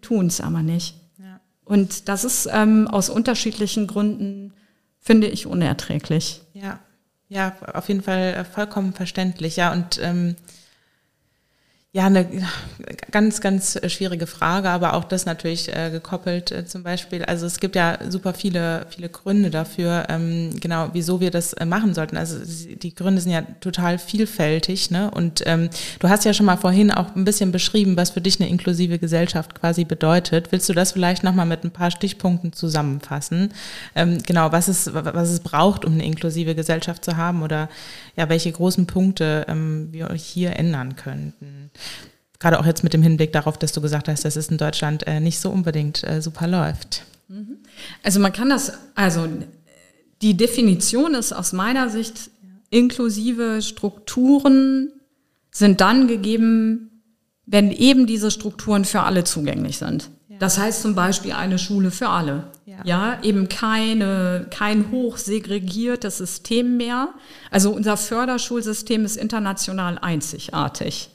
[0.00, 0.96] tun es aber nicht.
[1.18, 1.40] Ja.
[1.64, 4.54] Und das ist ähm, aus unterschiedlichen Gründen,
[4.98, 6.42] finde ich, unerträglich.
[6.52, 6.80] Ja,
[7.28, 9.56] ja, auf jeden Fall äh, vollkommen verständlich.
[9.56, 10.36] Ja, und ähm,
[11.98, 12.28] ja, eine
[13.10, 17.24] ganz, ganz schwierige Frage, aber auch das natürlich äh, gekoppelt äh, zum Beispiel.
[17.24, 21.64] Also es gibt ja super viele, viele Gründe dafür, ähm, genau, wieso wir das äh,
[21.64, 22.16] machen sollten.
[22.16, 22.36] Also
[22.76, 25.10] die Gründe sind ja total vielfältig, ne?
[25.10, 28.38] Und ähm, du hast ja schon mal vorhin auch ein bisschen beschrieben, was für dich
[28.38, 30.52] eine inklusive Gesellschaft quasi bedeutet.
[30.52, 33.52] Willst du das vielleicht nochmal mit ein paar Stichpunkten zusammenfassen?
[33.96, 37.68] Ähm, genau, was es, was es braucht, um eine inklusive Gesellschaft zu haben oder
[38.14, 41.72] ja, welche großen Punkte ähm, wir hier ändern könnten?
[42.38, 45.06] Gerade auch jetzt mit dem Hinblick darauf, dass du gesagt hast, dass es in Deutschland
[45.06, 47.04] äh, nicht so unbedingt äh, super läuft.
[47.28, 47.58] Mhm.
[48.02, 49.28] Also man kann das, also
[50.22, 52.30] die Definition ist aus meiner Sicht,
[52.70, 54.92] inklusive Strukturen
[55.50, 57.02] sind dann gegeben,
[57.46, 60.10] wenn eben diese Strukturen für alle zugänglich sind.
[60.38, 62.44] Das heißt zum Beispiel eine Schule für alle.
[62.64, 67.08] Ja, ja eben keine, kein hochsegregiertes System mehr.
[67.50, 71.10] Also unser Förderschulsystem ist international einzigartig.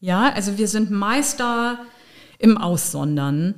[0.00, 1.78] Ja, also wir sind Meister
[2.38, 3.54] im Aussondern.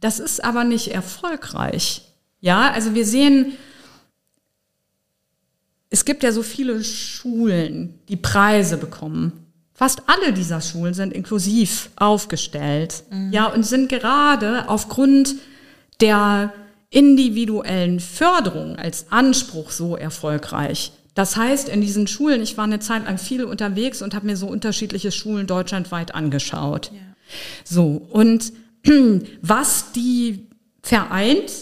[0.00, 2.02] Das ist aber nicht erfolgreich.
[2.40, 3.52] Ja, also wir sehen,
[5.90, 9.46] es gibt ja so viele Schulen, die Preise bekommen.
[9.74, 13.04] Fast alle dieser Schulen sind inklusiv aufgestellt.
[13.10, 13.32] Mhm.
[13.32, 15.36] Ja, und sind gerade aufgrund
[16.00, 16.52] der
[16.90, 20.92] individuellen Förderung als Anspruch so erfolgreich.
[21.14, 24.36] Das heißt, in diesen Schulen, ich war eine Zeit lang viel unterwegs und habe mir
[24.36, 26.90] so unterschiedliche Schulen deutschlandweit angeschaut.
[26.92, 27.00] Ja.
[27.64, 28.52] So, und
[29.42, 30.46] was die
[30.82, 31.52] vereint,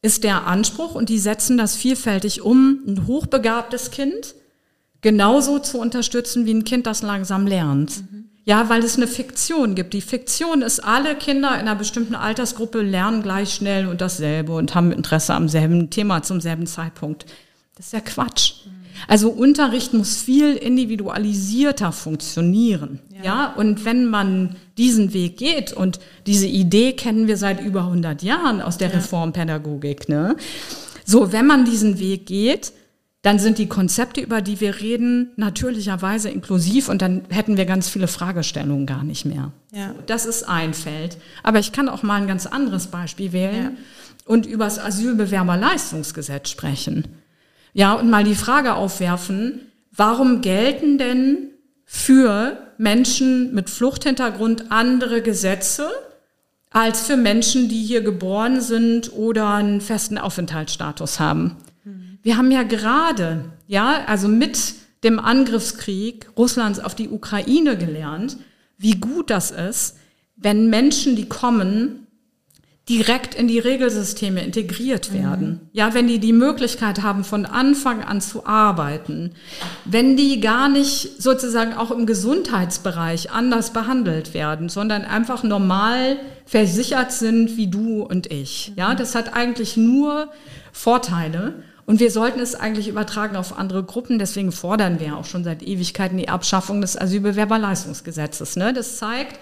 [0.00, 4.34] ist der Anspruch, und die setzen das vielfältig um, ein hochbegabtes Kind
[5.00, 8.02] genauso zu unterstützen, wie ein Kind das langsam lernt.
[8.10, 8.24] Mhm.
[8.44, 9.92] Ja, weil es eine Fiktion gibt.
[9.92, 14.74] Die Fiktion ist, alle Kinder in einer bestimmten Altersgruppe lernen gleich schnell und dasselbe und
[14.74, 17.26] haben Interesse am selben Thema zum selben Zeitpunkt.
[17.78, 18.54] Das ist ja Quatsch.
[19.06, 22.98] Also Unterricht muss viel individualisierter funktionieren.
[23.16, 23.24] Ja.
[23.24, 23.52] ja.
[23.54, 28.60] und wenn man diesen Weg geht und diese Idee kennen wir seit über 100 Jahren
[28.60, 28.96] aus der ja.
[28.96, 30.36] Reformpädagogik, ne?
[31.04, 32.72] So, wenn man diesen Weg geht,
[33.22, 37.88] dann sind die Konzepte, über die wir reden, natürlicherweise inklusiv und dann hätten wir ganz
[37.88, 39.52] viele Fragestellungen gar nicht mehr.
[39.72, 39.94] Ja.
[40.06, 41.16] Das ist ein Feld.
[41.42, 43.78] Aber ich kann auch mal ein ganz anderes Beispiel wählen
[44.24, 47.04] und über das Asylbewerberleistungsgesetz sprechen.
[47.72, 49.60] Ja, und mal die Frage aufwerfen,
[49.92, 51.50] warum gelten denn
[51.84, 55.90] für Menschen mit Fluchthintergrund andere Gesetze
[56.70, 61.56] als für Menschen, die hier geboren sind oder einen festen Aufenthaltsstatus haben?
[62.22, 68.36] Wir haben ja gerade, ja, also mit dem Angriffskrieg Russlands auf die Ukraine gelernt,
[68.76, 69.96] wie gut das ist,
[70.36, 72.07] wenn Menschen, die kommen,
[72.88, 75.48] direkt in die Regelsysteme integriert werden.
[75.48, 75.60] Mhm.
[75.72, 79.32] Ja, wenn die die Möglichkeit haben, von Anfang an zu arbeiten,
[79.84, 86.16] wenn die gar nicht sozusagen auch im Gesundheitsbereich anders behandelt werden, sondern einfach normal
[86.46, 88.72] versichert sind wie du und ich.
[88.76, 90.28] Ja, das hat eigentlich nur
[90.72, 91.62] Vorteile.
[91.84, 94.18] Und wir sollten es eigentlich übertragen auf andere Gruppen.
[94.18, 98.56] Deswegen fordern wir auch schon seit Ewigkeiten die Abschaffung des Asylbewerberleistungsgesetzes.
[98.56, 98.74] Ne?
[98.74, 99.38] Das zeigt,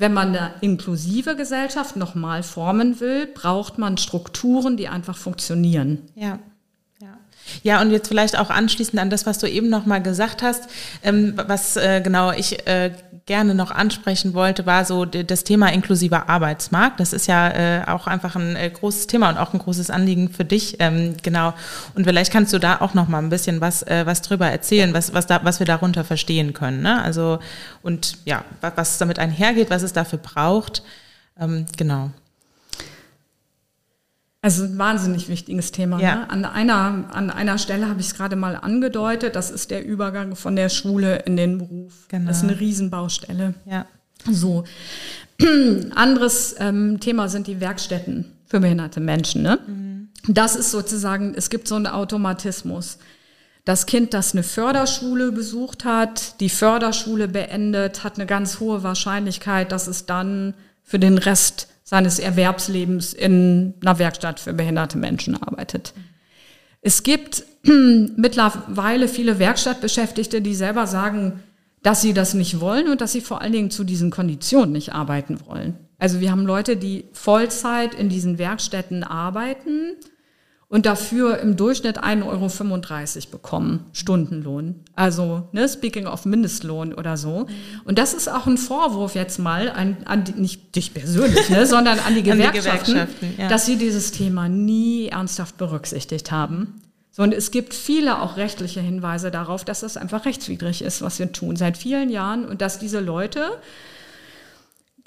[0.00, 5.98] wenn man eine inklusive Gesellschaft nochmal formen will, braucht man Strukturen, die einfach funktionieren.
[6.14, 6.38] Ja.
[7.62, 10.68] Ja, und jetzt vielleicht auch anschließend an das, was du eben noch mal gesagt hast,
[11.02, 12.92] ähm, was äh, genau ich äh,
[13.26, 17.00] gerne noch ansprechen wollte, war so das Thema inklusiver Arbeitsmarkt.
[17.00, 20.30] Das ist ja äh, auch einfach ein äh, großes Thema und auch ein großes Anliegen
[20.30, 21.54] für dich, ähm, genau.
[21.94, 24.94] Und vielleicht kannst du da auch noch mal ein bisschen was äh, was drüber erzählen,
[24.94, 26.82] was was da was wir darunter verstehen können.
[26.82, 27.02] Ne?
[27.02, 27.38] Also
[27.82, 30.82] und ja, was damit einhergeht, was es dafür braucht,
[31.38, 32.10] ähm, genau.
[34.42, 36.00] Also ein wahnsinnig wichtiges Thema.
[36.00, 36.14] Ja.
[36.14, 36.30] Ne?
[36.30, 40.34] An, einer, an einer Stelle habe ich es gerade mal angedeutet, das ist der Übergang
[40.34, 42.06] von der Schule in den Beruf.
[42.08, 42.28] Genau.
[42.28, 43.54] Das ist eine Riesenbaustelle.
[43.66, 43.86] Ja.
[44.30, 44.64] So.
[45.94, 49.42] Anderes ähm, Thema sind die Werkstätten für behinderte Menschen.
[49.42, 49.58] Ne?
[49.66, 50.08] Mhm.
[50.28, 52.98] Das ist sozusagen, es gibt so einen Automatismus.
[53.66, 59.70] Das Kind, das eine Förderschule besucht hat, die Förderschule beendet, hat eine ganz hohe Wahrscheinlichkeit,
[59.70, 65.92] dass es dann für den Rest seines Erwerbslebens in einer Werkstatt für behinderte Menschen arbeitet.
[66.82, 71.42] Es gibt mittlerweile viele Werkstattbeschäftigte, die selber sagen,
[71.82, 74.94] dass sie das nicht wollen und dass sie vor allen Dingen zu diesen Konditionen nicht
[74.94, 75.78] arbeiten wollen.
[75.98, 79.96] Also wir haben Leute, die Vollzeit in diesen Werkstätten arbeiten
[80.70, 84.76] und dafür im Durchschnitt 1,35 Euro bekommen, Stundenlohn.
[84.94, 87.48] Also, ne, speaking of Mindestlohn oder so.
[87.84, 91.66] Und das ist auch ein Vorwurf jetzt mal an, an die, nicht dich persönlich, ne,
[91.66, 93.48] sondern an die Gewerkschaften, an die Gewerkschaften ja.
[93.48, 96.80] dass sie dieses Thema nie ernsthaft berücksichtigt haben.
[97.10, 101.18] So, und es gibt viele auch rechtliche Hinweise darauf, dass das einfach rechtswidrig ist, was
[101.18, 103.50] wir tun seit vielen Jahren und dass diese Leute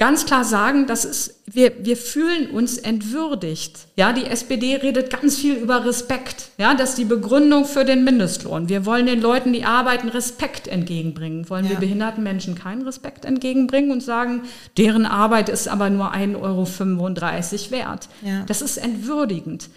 [0.04, 3.88] ganz klar sagen, das ist, wir, wir fühlen uns entwürdigt.
[3.96, 6.50] Ja, die SPD redet ganz viel über Respekt.
[6.58, 8.68] Ja, das ist die Begründung für den Mindestlohn.
[8.68, 11.50] Wir wollen den Leuten, die arbeiten, Respekt entgegenbringen.
[11.50, 11.72] Wollen ja.
[11.72, 14.42] wir behinderten Menschen keinen Respekt entgegenbringen und sagen,
[14.78, 16.66] deren Arbeit ist aber nur 1,35 Euro
[17.72, 18.10] wert.
[18.24, 18.44] Ja.
[18.46, 19.70] Das ist entwürdigend.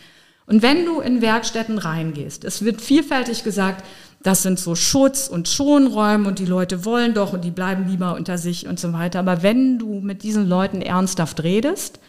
[0.46, 3.84] Und wenn du in Werkstätten reingehst, es wird vielfältig gesagt,
[4.26, 8.16] das sind so Schutz- und Schonräume und die Leute wollen doch und die bleiben lieber
[8.16, 9.20] unter sich und so weiter.
[9.20, 12.00] Aber wenn du mit diesen Leuten ernsthaft redest,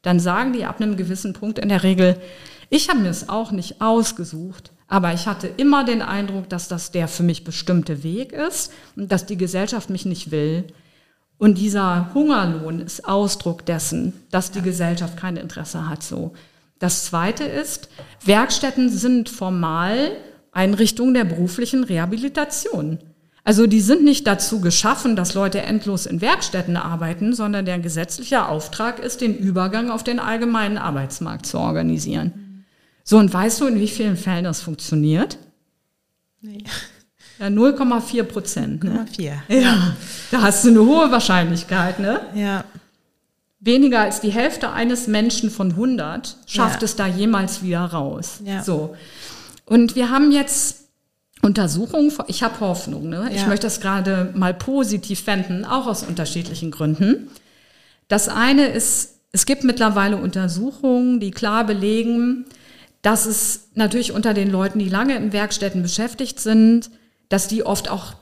[0.00, 2.16] dann sagen die ab einem gewissen Punkt in der Regel,
[2.70, 6.92] ich habe mir es auch nicht ausgesucht, aber ich hatte immer den Eindruck, dass das
[6.92, 10.64] der für mich bestimmte Weg ist und dass die Gesellschaft mich nicht will.
[11.36, 16.32] Und dieser Hungerlohn ist Ausdruck dessen, dass die Gesellschaft kein Interesse hat so.
[16.78, 17.90] Das zweite ist,
[18.24, 20.12] Werkstätten sind formal
[20.56, 22.98] Einrichtungen der beruflichen Rehabilitation.
[23.44, 28.48] Also die sind nicht dazu geschaffen, dass Leute endlos in Werkstätten arbeiten, sondern der gesetzliche
[28.48, 32.64] Auftrag ist, den Übergang auf den allgemeinen Arbeitsmarkt zu organisieren.
[33.04, 35.38] So, und weißt du, in wie vielen Fällen das funktioniert?
[36.40, 36.64] Nee.
[37.38, 38.82] Ja, 0,4 Prozent.
[38.82, 39.06] Ne?
[39.16, 39.60] 0,4.
[39.60, 39.96] Ja,
[40.32, 42.20] da hast du eine hohe Wahrscheinlichkeit, ne?
[42.34, 42.64] Ja.
[43.60, 46.84] Weniger als die Hälfte eines Menschen von 100 schafft ja.
[46.84, 48.40] es da jemals wieder raus.
[48.44, 48.62] Ja.
[48.62, 48.96] So.
[49.66, 50.86] Und wir haben jetzt
[51.42, 53.30] Untersuchungen, ich habe Hoffnung, ne?
[53.34, 57.28] ich möchte das gerade mal positiv wenden, auch aus unterschiedlichen Gründen.
[58.08, 62.46] Das eine ist, es gibt mittlerweile Untersuchungen, die klar belegen,
[63.02, 66.90] dass es natürlich unter den Leuten, die lange in Werkstätten beschäftigt sind,
[67.28, 68.14] dass die oft auch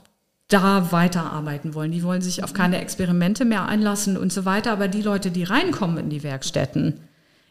[0.47, 1.91] da weiterarbeiten wollen.
[1.91, 4.71] Die wollen sich auf keine Experimente mehr einlassen und so weiter.
[4.71, 6.99] Aber die Leute, die reinkommen in die Werkstätten,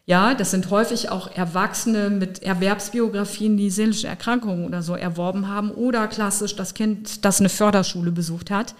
[0.07, 5.71] Ja, das sind häufig auch Erwachsene mit Erwerbsbiografien, die seelische Erkrankungen oder so erworben haben
[5.71, 8.75] oder klassisch das Kind, das eine Förderschule besucht hat.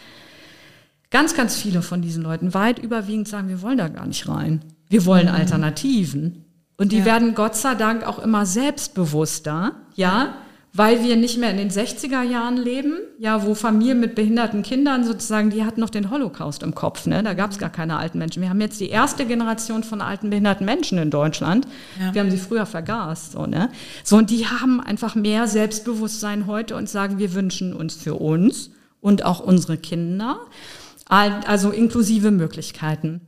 [1.09, 4.61] Ganz, ganz viele von diesen Leuten, weit überwiegend sagen, wir wollen da gar nicht rein.
[4.87, 5.33] Wir wollen mhm.
[5.33, 6.45] Alternativen.
[6.77, 7.05] Und die ja.
[7.05, 10.35] werden Gott sei Dank auch immer selbstbewusster, ja,
[10.77, 15.05] weil wir nicht mehr in den 60er Jahren leben, ja, wo Familien mit behinderten Kindern
[15.05, 17.23] sozusagen, die hatten noch den Holocaust im Kopf, ne?
[17.23, 18.41] Da gab es gar keine alten Menschen.
[18.41, 21.65] Wir haben jetzt die erste Generation von alten behinderten Menschen in Deutschland.
[21.97, 22.13] Ja.
[22.13, 23.69] Wir haben sie früher vergast, so, ne?
[24.03, 28.71] So, und die haben einfach mehr Selbstbewusstsein heute und sagen, wir wünschen uns für uns
[28.99, 30.39] und auch unsere Kinder,
[31.07, 33.21] also inklusive Möglichkeiten.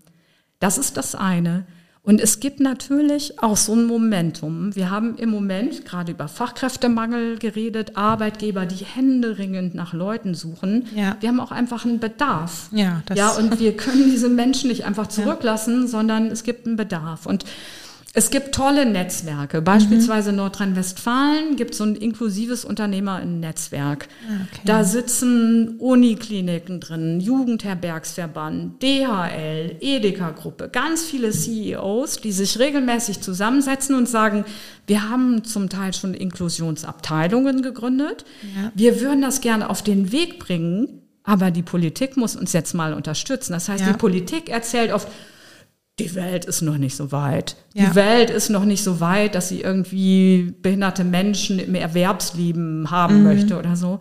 [0.59, 1.65] Das ist das eine.
[2.07, 4.73] Und es gibt natürlich auch so ein Momentum.
[4.73, 10.87] Wir haben im Moment gerade über Fachkräftemangel geredet, Arbeitgeber, die händeringend nach Leuten suchen.
[10.95, 11.17] Ja.
[11.19, 12.69] Wir haben auch einfach einen Bedarf.
[12.71, 15.87] Ja, das ja, und wir können diese Menschen nicht einfach zurücklassen, ja.
[15.87, 17.25] sondern es gibt einen Bedarf.
[17.25, 17.43] Und
[18.13, 19.61] es gibt tolle Netzwerke.
[19.61, 20.37] Beispielsweise mhm.
[20.37, 24.07] Nordrhein-Westfalen gibt so ein inklusives Unternehmernetzwerk.
[24.27, 24.61] Ah, okay.
[24.65, 34.09] Da sitzen Unikliniken drin, Jugendherbergsverband, DHL, Edeka-Gruppe, ganz viele CEOs, die sich regelmäßig zusammensetzen und
[34.09, 34.45] sagen,
[34.87, 38.25] wir haben zum Teil schon Inklusionsabteilungen gegründet.
[38.55, 38.71] Ja.
[38.73, 42.93] Wir würden das gerne auf den Weg bringen, aber die Politik muss uns jetzt mal
[42.93, 43.51] unterstützen.
[43.51, 43.91] Das heißt, ja.
[43.91, 45.07] die Politik erzählt oft,
[45.99, 47.55] die Welt ist noch nicht so weit.
[47.73, 47.89] Ja.
[47.89, 53.19] Die Welt ist noch nicht so weit, dass sie irgendwie behinderte Menschen im Erwerbsleben haben
[53.19, 53.23] mhm.
[53.23, 53.99] möchte oder so.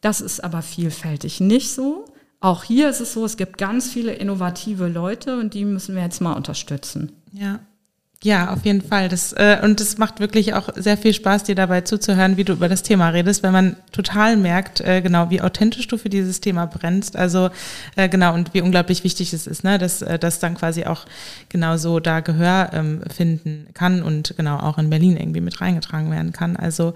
[0.00, 2.04] Das ist aber vielfältig nicht so.
[2.40, 6.02] Auch hier ist es so, es gibt ganz viele innovative Leute und die müssen wir
[6.02, 7.12] jetzt mal unterstützen.
[7.32, 7.60] Ja.
[8.26, 9.08] Ja, auf jeden Fall.
[9.08, 12.54] Das, äh, und es macht wirklich auch sehr viel Spaß, dir dabei zuzuhören, wie du
[12.54, 16.40] über das Thema redest, weil man total merkt, äh, genau, wie authentisch du für dieses
[16.40, 17.14] Thema brennst.
[17.14, 17.50] Also
[17.94, 21.06] äh, genau, und wie unglaublich wichtig es ist, ne, dass äh, das dann quasi auch
[21.50, 26.32] genauso da Gehör ähm, finden kann und genau auch in Berlin irgendwie mit reingetragen werden
[26.32, 26.56] kann.
[26.56, 26.94] Also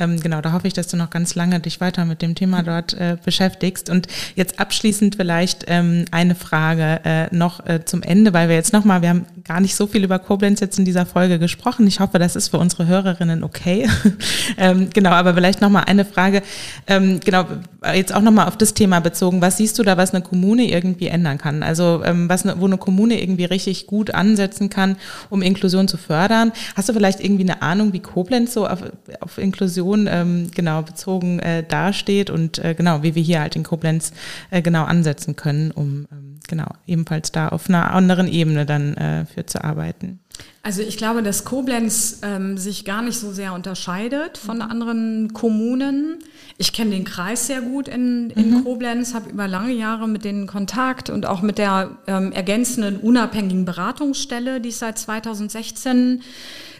[0.00, 2.64] ähm, genau, da hoffe ich, dass du noch ganz lange dich weiter mit dem Thema
[2.64, 3.88] dort äh, beschäftigst.
[3.88, 8.72] Und jetzt abschließend vielleicht ähm, eine Frage äh, noch äh, zum Ende, weil wir jetzt
[8.72, 11.86] nochmal, wir haben gar nicht so viel über Koblenz jetzt in dieser Folge gesprochen.
[11.86, 13.88] Ich hoffe, das ist für unsere Hörerinnen okay.
[14.56, 16.42] ähm, genau, aber vielleicht nochmal eine Frage,
[16.86, 17.46] ähm, genau,
[17.94, 19.40] jetzt auch nochmal auf das Thema bezogen.
[19.40, 21.62] Was siehst du da, was eine Kommune irgendwie ändern kann?
[21.62, 24.96] Also ähm, was, wo eine Kommune irgendwie richtig gut ansetzen kann,
[25.30, 26.52] um Inklusion zu fördern?
[26.76, 28.80] Hast du vielleicht irgendwie eine Ahnung, wie Koblenz so auf,
[29.20, 33.62] auf Inklusion ähm, genau bezogen äh, dasteht und äh, genau, wie wir hier halt in
[33.62, 34.12] Koblenz
[34.50, 39.24] äh, genau ansetzen können, um ähm, genau ebenfalls da auf einer anderen Ebene dann äh,
[39.32, 40.20] für zu arbeiten?
[40.62, 44.62] Also ich glaube, dass Koblenz ähm, sich gar nicht so sehr unterscheidet von mhm.
[44.62, 46.18] anderen Kommunen.
[46.56, 48.64] Ich kenne den Kreis sehr gut in, in mhm.
[48.64, 53.64] Koblenz, habe über lange Jahre mit denen Kontakt und auch mit der ähm, ergänzenden unabhängigen
[53.64, 56.22] Beratungsstelle, die es seit 2016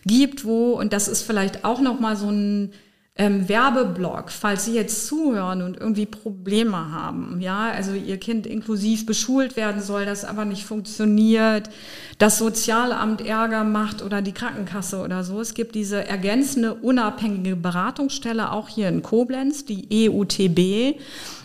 [0.05, 2.73] gibt, wo, und das ist vielleicht auch nochmal so ein
[3.15, 9.05] ähm, Werbeblock, falls Sie jetzt zuhören und irgendwie Probleme haben, ja, also Ihr Kind inklusiv
[9.05, 11.69] beschult werden soll, das aber nicht funktioniert,
[12.17, 15.41] das Sozialamt Ärger macht oder die Krankenkasse oder so.
[15.43, 20.99] Es gibt diese ergänzende unabhängige Beratungsstelle auch hier in Koblenz, die EUTB.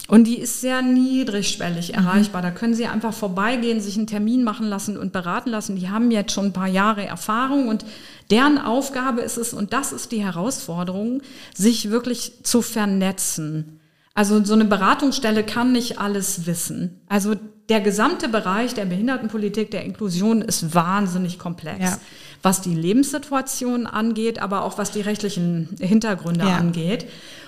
[0.07, 1.95] Und die ist sehr niedrigschwellig mhm.
[1.95, 2.41] erreichbar.
[2.41, 5.75] Da können Sie einfach vorbeigehen, sich einen Termin machen lassen und beraten lassen.
[5.75, 7.83] Die haben jetzt schon ein paar Jahre Erfahrung und
[8.29, 11.21] deren Aufgabe ist es, und das ist die Herausforderung,
[11.55, 13.79] sich wirklich zu vernetzen.
[14.13, 16.99] Also so eine Beratungsstelle kann nicht alles wissen.
[17.07, 17.35] Also
[17.69, 21.79] der gesamte Bereich der Behindertenpolitik, der Inklusion ist wahnsinnig komplex.
[21.79, 21.99] Ja.
[22.41, 26.57] Was die Lebenssituation angeht, aber auch was die rechtlichen Hintergründe ja.
[26.57, 27.05] angeht.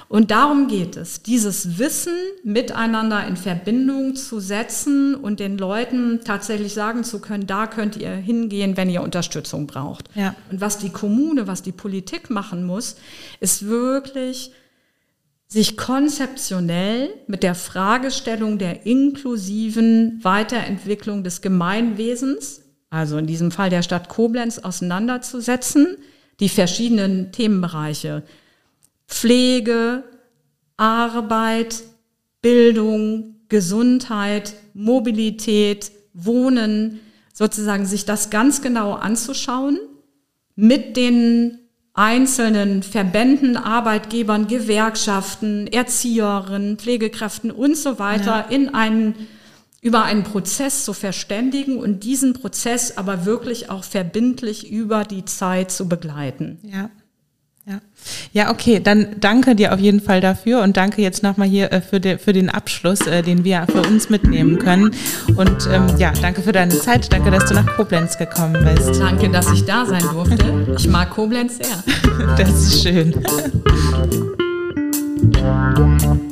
[0.09, 6.73] Und darum geht es, dieses Wissen miteinander in Verbindung zu setzen und den Leuten tatsächlich
[6.73, 10.09] sagen zu können, da könnt ihr hingehen, wenn ihr Unterstützung braucht.
[10.15, 10.35] Ja.
[10.49, 12.95] Und was die Kommune, was die Politik machen muss,
[13.39, 14.51] ist wirklich
[15.47, 23.83] sich konzeptionell mit der Fragestellung der inklusiven Weiterentwicklung des Gemeinwesens, also in diesem Fall der
[23.83, 25.97] Stadt Koblenz, auseinanderzusetzen,
[26.39, 28.23] die verschiedenen Themenbereiche
[29.09, 30.03] Pflege,
[30.77, 31.83] Arbeit,
[32.41, 36.99] Bildung, Gesundheit, Mobilität, Wohnen,
[37.33, 39.79] sozusagen sich das ganz genau anzuschauen,
[40.55, 41.57] mit den
[41.93, 48.55] einzelnen Verbänden, Arbeitgebern, Gewerkschaften, Erzieherinnen, Pflegekräften und so weiter ja.
[48.55, 49.15] in einen
[49.81, 55.71] über einen Prozess zu verständigen und diesen Prozess aber wirklich auch verbindlich über die Zeit
[55.71, 56.59] zu begleiten.
[56.63, 56.89] Ja.
[57.69, 57.81] Ja.
[58.33, 61.81] ja, okay, dann danke dir auf jeden Fall dafür und danke jetzt nochmal hier äh,
[61.81, 64.89] für, de, für den Abschluss, äh, den wir für uns mitnehmen können.
[65.35, 68.99] Und ähm, ja, danke für deine Zeit, danke, dass du nach Koblenz gekommen bist.
[68.99, 70.75] Danke, dass ich da sein durfte.
[70.79, 71.67] Ich mag Koblenz sehr.
[72.37, 73.13] Das ist schön.